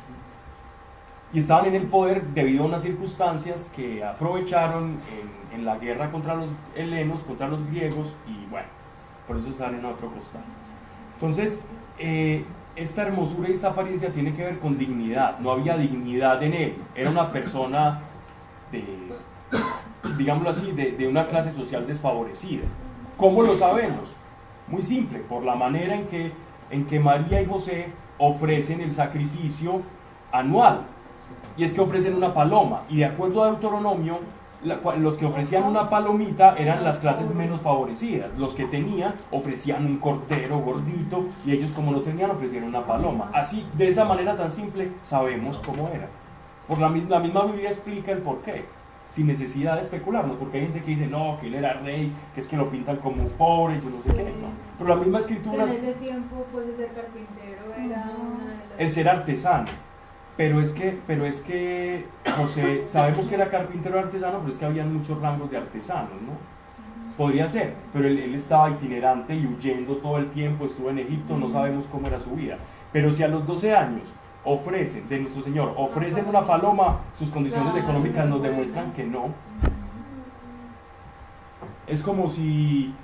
[1.32, 6.10] Y estaban en el poder debido a unas circunstancias que aprovecharon en, en la guerra
[6.10, 8.68] contra los helenos, contra los griegos, y bueno,
[9.26, 10.44] por eso están en otro costado.
[11.14, 11.60] Entonces,
[11.98, 12.44] eh,
[12.76, 15.38] esta hermosura y esta apariencia tiene que ver con dignidad.
[15.38, 16.76] No había dignidad en él.
[16.94, 18.00] Era una persona
[18.72, 18.84] de,
[20.16, 22.64] digámoslo así, de, de una clase social desfavorecida.
[23.16, 24.14] ¿Cómo lo sabemos?
[24.66, 26.32] Muy simple, por la manera en que,
[26.70, 27.88] en que María y José
[28.18, 29.82] ofrecen el sacrificio
[30.32, 30.82] anual.
[31.56, 32.82] Y es que ofrecen una paloma.
[32.88, 34.20] Y de acuerdo a Deuteronomio,
[34.62, 38.30] la los que ofrecían una palomita eran las clases menos favorecidas.
[38.38, 43.30] Los que tenían ofrecían un cordero gordito y ellos como no tenían ofrecieron una paloma.
[43.32, 46.08] Así, de esa manera tan simple, sabemos cómo era.
[46.68, 48.64] Por la, mi- la misma Biblia explica el por qué,
[49.08, 52.40] sin necesidad de especularnos, porque hay gente que dice, no, que él era rey, que
[52.40, 54.48] es que lo pintan como un pobre, yo no sé qué, no.
[54.78, 55.64] Pero la misma escritura...
[55.64, 58.78] En ese tiempo, pues, ser carpintero era una de las...
[58.78, 59.64] el ser artesano.
[60.40, 64.64] Pero es que, pero es que José, sabemos que era carpintero artesano, pero es que
[64.64, 66.32] habían muchos rangos de artesanos, ¿no?
[67.18, 71.36] Podría ser, pero él, él estaba itinerante y huyendo todo el tiempo, estuvo en Egipto,
[71.36, 72.56] no sabemos cómo era su vida.
[72.90, 74.08] Pero si a los 12 años
[74.42, 79.34] ofrecen, de nuestro Señor, ofrecen una paloma, sus condiciones económicas nos demuestran que no.
[81.86, 82.94] Es como si,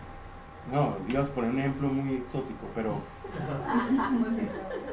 [0.73, 2.95] no, ibas a poner un ejemplo muy exótico, pero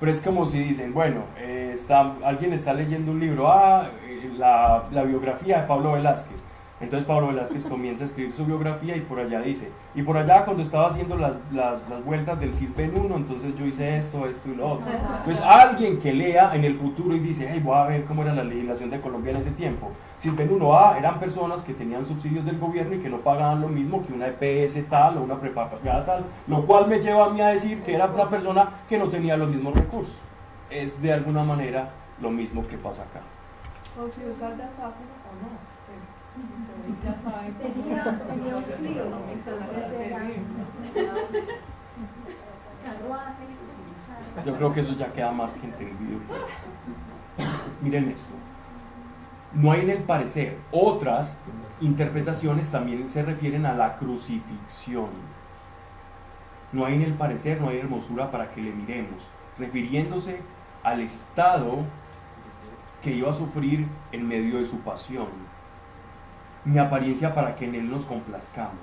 [0.00, 4.30] pero es como si dicen, bueno, eh, está, alguien está leyendo un libro, ah, eh,
[4.36, 6.42] la, la biografía de Pablo Velázquez.
[6.80, 10.44] Entonces Pablo Velázquez comienza a escribir su biografía y por allá dice, y por allá
[10.44, 14.48] cuando estaba haciendo las, las, las vueltas del CISBEN 1, entonces yo hice esto, esto
[14.48, 14.86] y lo otro.
[14.88, 18.32] Entonces alguien que lea en el futuro y dice, hey, voy a ver cómo era
[18.32, 19.90] la legislación de Colombia en ese tiempo.
[20.20, 24.06] CISBEN 1A eran personas que tenían subsidios del gobierno y que no pagaban lo mismo
[24.06, 27.48] que una EPS tal o una prepagada tal, lo cual me lleva a mí a
[27.48, 30.16] decir que era una persona que no tenía los mismos recursos.
[30.70, 31.90] Es de alguna manera
[32.20, 33.20] lo mismo que pasa acá.
[33.98, 35.48] O si usas datáfono o no.
[35.86, 36.27] Pues, ya saben cómo
[44.46, 46.20] Yo creo que eso ya queda más que entendido.
[47.82, 48.34] Miren esto.
[49.54, 50.58] no hay en el parecer.
[50.70, 51.38] Otras
[51.80, 55.10] interpretaciones también se refieren a la crucifixión.
[56.72, 59.28] No hay en el parecer, no hay hermosura para que le miremos,
[59.58, 60.40] refiriéndose
[60.82, 61.78] al estado
[63.02, 65.28] que iba a sufrir en medio de su pasión,
[66.68, 68.74] ni apariencia para que en él nos complazcamos,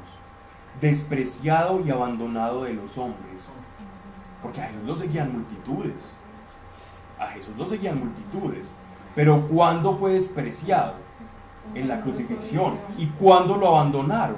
[0.81, 3.47] despreciado y abandonado de los hombres,
[4.41, 6.11] porque a Jesús lo seguían multitudes,
[7.19, 8.69] a Jesús lo seguían multitudes,
[9.13, 10.93] pero ¿cuándo fue despreciado?
[11.73, 12.77] En la crucifixión.
[12.97, 14.37] ¿Y cuándo lo abandonaron?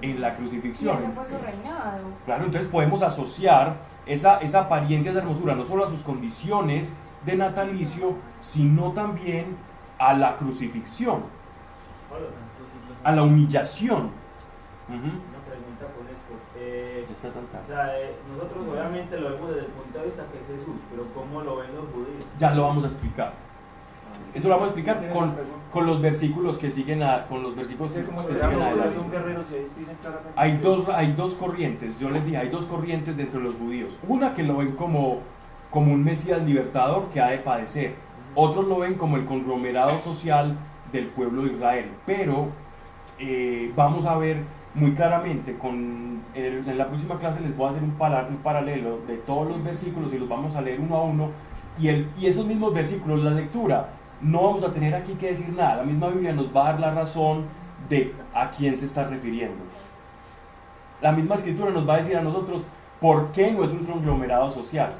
[0.00, 0.96] En la Y crucifixión.
[0.98, 2.00] ese fue su reinado.
[2.24, 3.76] Claro, entonces podemos asociar
[4.06, 6.92] esa, esa apariencia, esa hermosura, no solo a sus condiciones
[7.24, 9.56] de natalicio, sino también
[9.98, 11.22] a la crucifixión,
[13.04, 14.10] a la humillación.
[14.88, 14.94] Ujú.
[14.94, 16.32] Una pregunta con esto.
[16.56, 20.04] Eh, Ya está tan o sea, eh, nosotros obviamente lo vemos desde el punto de
[20.06, 22.26] vista que es Jesús, pero ¿cómo lo ven los judíos?
[22.38, 23.32] Ya lo vamos a explicar.
[24.34, 25.34] Eso lo vamos a explicar con,
[25.72, 28.14] con los versículos que siguen a, con los versículos que siguen
[29.78, 30.32] dicen claramente.
[30.36, 33.98] Hay dos, hay dos corrientes, yo les dije, hay dos corrientes dentro de los judíos.
[34.06, 35.20] Una que lo ven como,
[35.70, 37.94] como un Mesías libertador que ha de padecer.
[38.34, 40.56] Otros lo ven como el conglomerado social
[40.92, 41.90] del pueblo de Israel.
[42.06, 42.48] Pero
[43.18, 44.42] eh, vamos a ver
[44.74, 48.36] muy claramente, con, en, el- en la próxima clase les voy a hacer un, un
[48.42, 51.28] paralelo de todos los versículos y los vamos a leer uno a uno.
[51.78, 53.90] Y, el, y esos mismos versículos, la lectura,
[54.20, 55.76] no vamos a tener aquí que decir nada.
[55.76, 57.44] La misma Biblia nos va a dar la razón
[57.88, 59.62] de a quién se está refiriendo.
[61.00, 62.64] La misma escritura nos va a decir a nosotros
[63.00, 64.92] por qué no es un conglomerado social.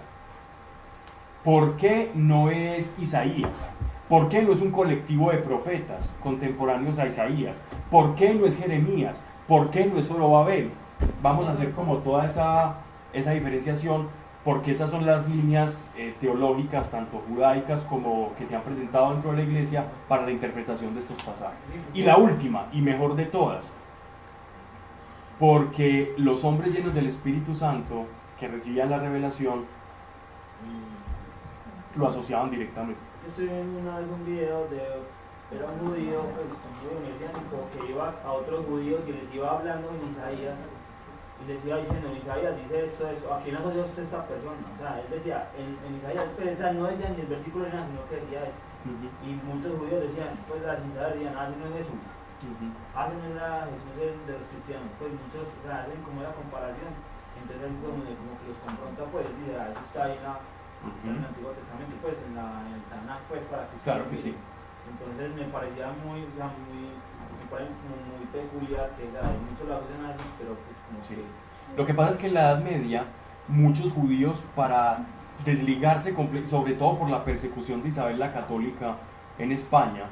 [1.45, 3.65] ¿Por qué no es Isaías?
[4.13, 7.59] ¿Por qué no es un colectivo de profetas contemporáneos a Isaías?
[7.91, 9.23] ¿Por qué no es Jeremías?
[9.49, 10.71] ¿Por qué no es Zorobabel?
[11.23, 12.75] Vamos a hacer como toda esa,
[13.15, 14.09] esa diferenciación
[14.45, 19.31] porque esas son las líneas eh, teológicas, tanto judaicas como que se han presentado dentro
[19.31, 21.57] de la iglesia para la interpretación de estos pasajes.
[21.95, 23.73] Y la última, y mejor de todas,
[25.39, 28.05] porque los hombres llenos del Espíritu Santo
[28.39, 29.65] que recibían la revelación
[31.97, 33.12] lo asociaban directamente.
[33.23, 34.83] Estoy viendo una vez un video de
[35.55, 39.47] era un judío, pues un judío mesiánico que iba a otros judíos y les iba
[39.53, 43.85] hablando en Isaías y les iba diciendo en Isaías dice esto, esto, ¿a quién asocia
[43.85, 44.59] usted esta persona?
[44.59, 47.63] O sea, él decía, en, en Isaías, pues, o sea, no decía ni el versículo
[47.67, 48.63] ni nada, sino que decía esto.
[49.23, 52.03] Y muchos judíos decían, pues las hinchadas decían, ah, no es Jesús,
[52.97, 54.91] ah, ese no era Jesús de, de los cristianos.
[54.99, 56.91] Pues muchos, o sea, hacen como la comparación,
[57.39, 60.19] entonces él como, como que los confronta, pues, dice, ah, eso está ahí
[60.83, 63.77] la, está en el Antiguo Testamento, pues, en, la, en el Tanakh, pues, para que
[63.85, 64.35] Claro que sí.
[64.91, 66.91] Entonces me parecía muy, o sea, muy,
[67.39, 71.15] me parece muy peculiar que o sea, muchos lo hacen así, pero pues como Sí.
[71.15, 73.05] que Lo que pasa es que en la Edad Media
[73.49, 75.07] muchos judíos para
[75.45, 76.15] desligarse,
[76.47, 78.97] sobre todo por la persecución de Isabel la Católica
[79.39, 80.05] en España,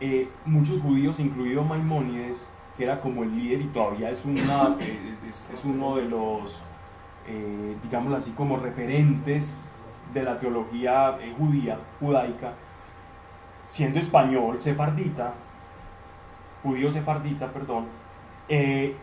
[0.00, 2.46] eh, muchos judíos, incluido Maimónides,
[2.76, 6.60] que era como el líder y todavía es, una, es, es- es uno de los,
[7.26, 9.54] eh, digámoslo así, como referentes
[10.12, 12.52] de la teología eh, judía, judaica,
[13.68, 15.32] siendo español, sefardita,
[16.62, 17.86] judío sefardita, perdón,
[18.48, 18.96] eh,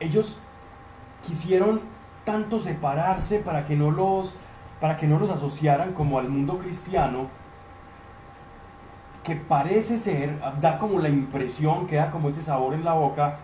[0.00, 0.40] ellos
[1.26, 1.80] quisieron
[2.24, 4.36] tanto separarse para que no los
[4.80, 7.28] para que no los asociaran como al mundo cristiano
[9.24, 13.38] que parece ser da como la impresión queda como ese sabor en la boca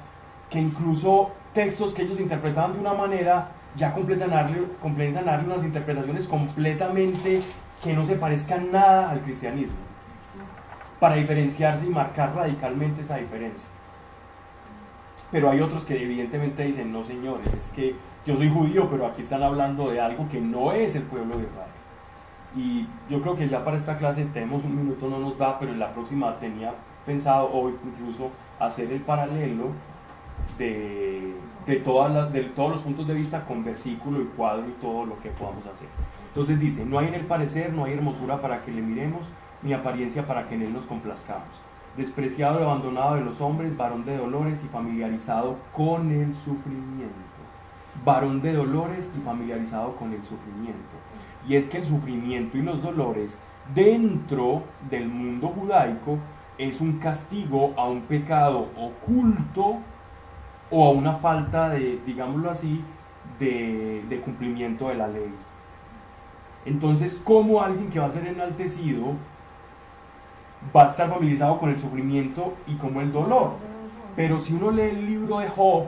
[0.50, 5.32] que incluso textos que ellos interpretaban de una manera ya completan a darle, completan a
[5.32, 7.40] darle unas interpretaciones completamente
[7.82, 9.76] que no se parezcan nada al cristianismo
[11.00, 13.66] para diferenciarse y marcar radicalmente esa diferencia
[15.32, 17.94] pero hay otros que evidentemente dicen, no señores, es que
[18.26, 21.44] yo soy judío, pero aquí están hablando de algo que no es el pueblo de
[21.44, 21.70] Israel.
[22.54, 25.72] Y yo creo que ya para esta clase tenemos un minuto, no nos da, pero
[25.72, 26.74] en la próxima tenía
[27.06, 28.30] pensado, o incluso
[28.60, 29.70] hacer el paralelo
[30.58, 31.34] de,
[31.66, 35.06] de, todas las, de todos los puntos de vista con versículo y cuadro y todo
[35.06, 35.88] lo que podamos hacer.
[36.28, 39.28] Entonces dice, no hay en el parecer, no hay hermosura para que le miremos,
[39.62, 41.60] ni apariencia para que en él nos complazcamos
[41.96, 47.12] despreciado y abandonado de los hombres, varón de dolores y familiarizado con el sufrimiento.
[48.04, 50.96] Varón de dolores y familiarizado con el sufrimiento.
[51.46, 53.38] Y es que el sufrimiento y los dolores
[53.74, 56.18] dentro del mundo judaico
[56.56, 59.78] es un castigo a un pecado oculto
[60.72, 62.82] o a una falta de, digámoslo así,
[63.38, 65.32] de, cumplimiento de la ley.
[66.64, 69.14] Entonces, ¿cómo alguien que va a ser enaltecido
[70.74, 73.52] va a estar familiarizado con el sufrimiento y como el dolor.
[74.14, 75.86] Pero si uno lee el libro de Job,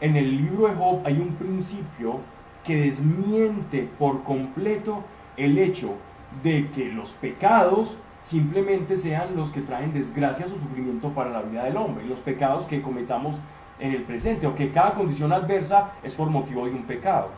[0.00, 2.20] en el libro de Job hay un principio
[2.64, 5.02] que desmiente por completo
[5.36, 5.94] el hecho
[6.42, 11.64] de que los pecados simplemente sean los que traen desgracias o sufrimiento para la vida
[11.64, 13.36] del hombre, los pecados que cometamos
[13.78, 17.30] en el presente, o que cada condición adversa es por motivo de un pecado.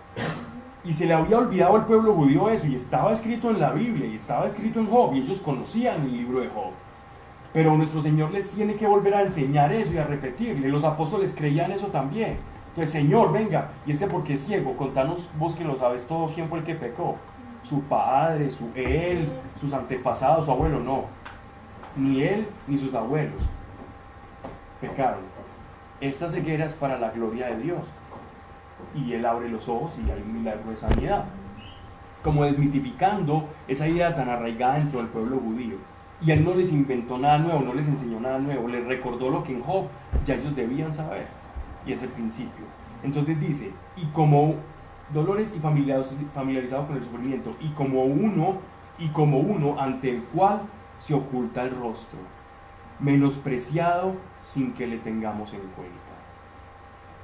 [0.84, 4.06] Y se le había olvidado al pueblo judío eso, y estaba escrito en la Biblia,
[4.06, 6.72] y estaba escrito en Job, y ellos conocían el libro de Job.
[7.52, 10.68] Pero nuestro Señor les tiene que volver a enseñar eso y a repetirle.
[10.68, 12.36] Los apóstoles creían eso también.
[12.68, 16.48] Entonces, Señor, venga, y este porque es ciego, contanos vos que lo sabes todo, quién
[16.48, 17.16] fue el que pecó.
[17.64, 19.28] Su padre, su él,
[19.58, 21.04] sus antepasados, su abuelo, no.
[21.96, 23.42] Ni él ni sus abuelos
[24.80, 25.37] pecaron.
[26.00, 27.88] Esta ceguera es para la gloria de Dios.
[28.94, 31.24] Y él abre los ojos y hay un milagro de sanidad.
[32.22, 35.76] Como desmitificando esa idea tan arraigada dentro del pueblo judío.
[36.20, 39.44] Y él no les inventó nada nuevo, no les enseñó nada nuevo, les recordó lo
[39.44, 39.86] que en Job
[40.24, 41.26] ya ellos debían saber.
[41.86, 42.64] Y es el principio.
[43.02, 44.54] Entonces dice, y como
[45.12, 48.56] dolores y familiarizado con el sufrimiento, y como uno,
[48.98, 50.62] y como uno ante el cual
[50.98, 52.18] se oculta el rostro,
[52.98, 54.14] menospreciado
[54.48, 55.94] sin que le tengamos en cuenta.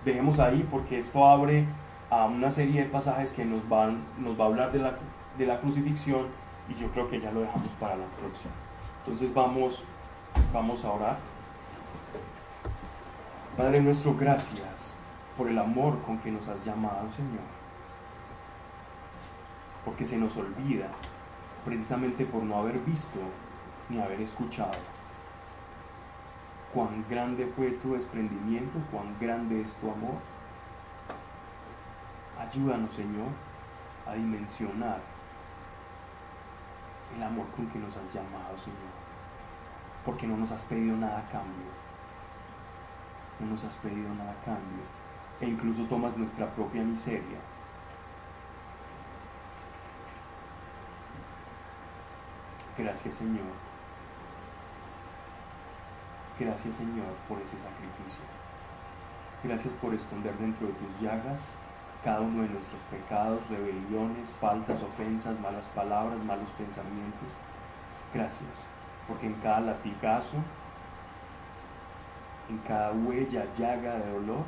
[0.04, 1.64] Dejemos ahí porque esto abre
[2.10, 4.94] a una serie de pasajes que nos, van, nos va a hablar de la,
[5.38, 6.26] de la crucifixión
[6.68, 8.52] y yo creo que ya lo dejamos para la próxima.
[9.04, 9.82] Entonces vamos,
[10.52, 11.16] vamos a orar.
[13.56, 14.94] Padre nuestro, gracias
[15.38, 17.48] por el amor con que nos has llamado, Señor.
[19.84, 20.88] Porque se nos olvida,
[21.64, 23.18] precisamente por no haber visto
[23.88, 24.72] ni haber escuchado
[26.74, 30.16] cuán grande fue tu desprendimiento, cuán grande es tu amor.
[32.38, 33.28] Ayúdanos, Señor,
[34.06, 34.98] a dimensionar
[37.16, 38.92] el amor con que nos has llamado, Señor.
[40.04, 41.70] Porque no nos has pedido nada a cambio.
[43.38, 44.82] No nos has pedido nada a cambio.
[45.40, 47.38] E incluso tomas nuestra propia miseria.
[52.76, 53.73] Gracias, Señor
[56.38, 58.24] Gracias Señor por ese sacrificio.
[59.42, 61.40] Gracias por esconder dentro de tus llagas
[62.04, 67.28] cada uno de nuestros pecados, rebeliones, faltas, ofensas, malas palabras, malos pensamientos.
[68.12, 68.66] Gracias,
[69.08, 70.36] porque en cada latigazo,
[72.50, 74.44] en cada huella, llaga de dolor,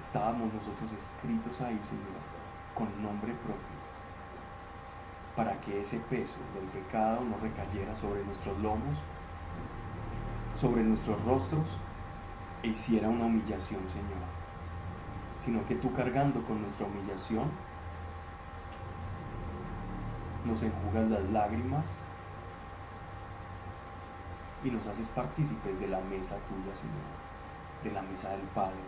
[0.00, 2.18] estábamos nosotros escritos ahí, Señor,
[2.74, 3.78] con nombre propio,
[5.36, 8.98] para que ese peso del pecado no recayera sobre nuestros lomos,
[10.58, 11.76] sobre nuestros rostros
[12.64, 14.26] e hiciera una humillación, Señor,
[15.36, 17.48] sino que tú cargando con nuestra humillación
[20.44, 21.86] nos enjugas las lágrimas
[24.64, 27.06] y nos haces partícipes de la mesa tuya, Señor,
[27.84, 28.82] de la mesa del Padre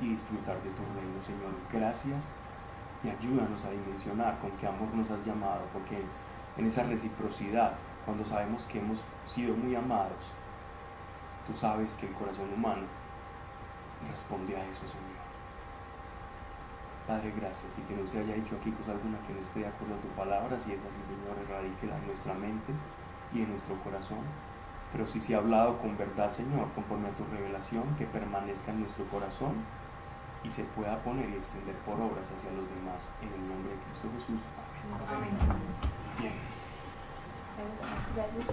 [0.00, 1.52] y disfrutar de tu reino, Señor.
[1.72, 2.28] Gracias
[3.04, 6.02] y ayúdanos a dimensionar con qué amor nos has llamado, porque
[6.56, 7.74] en esa reciprocidad,
[8.04, 10.32] cuando sabemos que hemos sido muy amados,
[11.46, 12.82] Tú sabes que el corazón humano
[14.10, 15.16] responde a eso, Señor.
[17.06, 19.68] Padre, gracias y que no se haya dicho aquí cosa alguna que no esté de
[19.68, 20.58] acuerdo a tu palabra.
[20.58, 22.72] Si es así, Señor, erradique en nuestra mente
[23.32, 24.26] y en nuestro corazón.
[24.90, 28.80] Pero si se ha hablado con verdad, Señor, conforme a tu revelación, que permanezca en
[28.80, 29.54] nuestro corazón
[30.42, 33.08] y se pueda poner y extender por obras hacia los demás.
[33.22, 34.40] En el nombre de Cristo Jesús.
[35.06, 35.30] Amén.
[36.18, 36.34] Bien.
[38.14, 38.46] Gracias.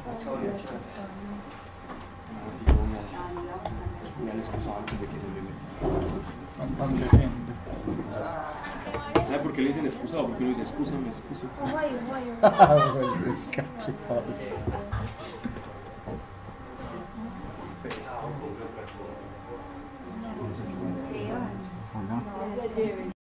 [9.27, 10.27] ¿Sabe por qué le dicen excusado?
[10.27, 11.47] Porque uno dice excusa, me excuso.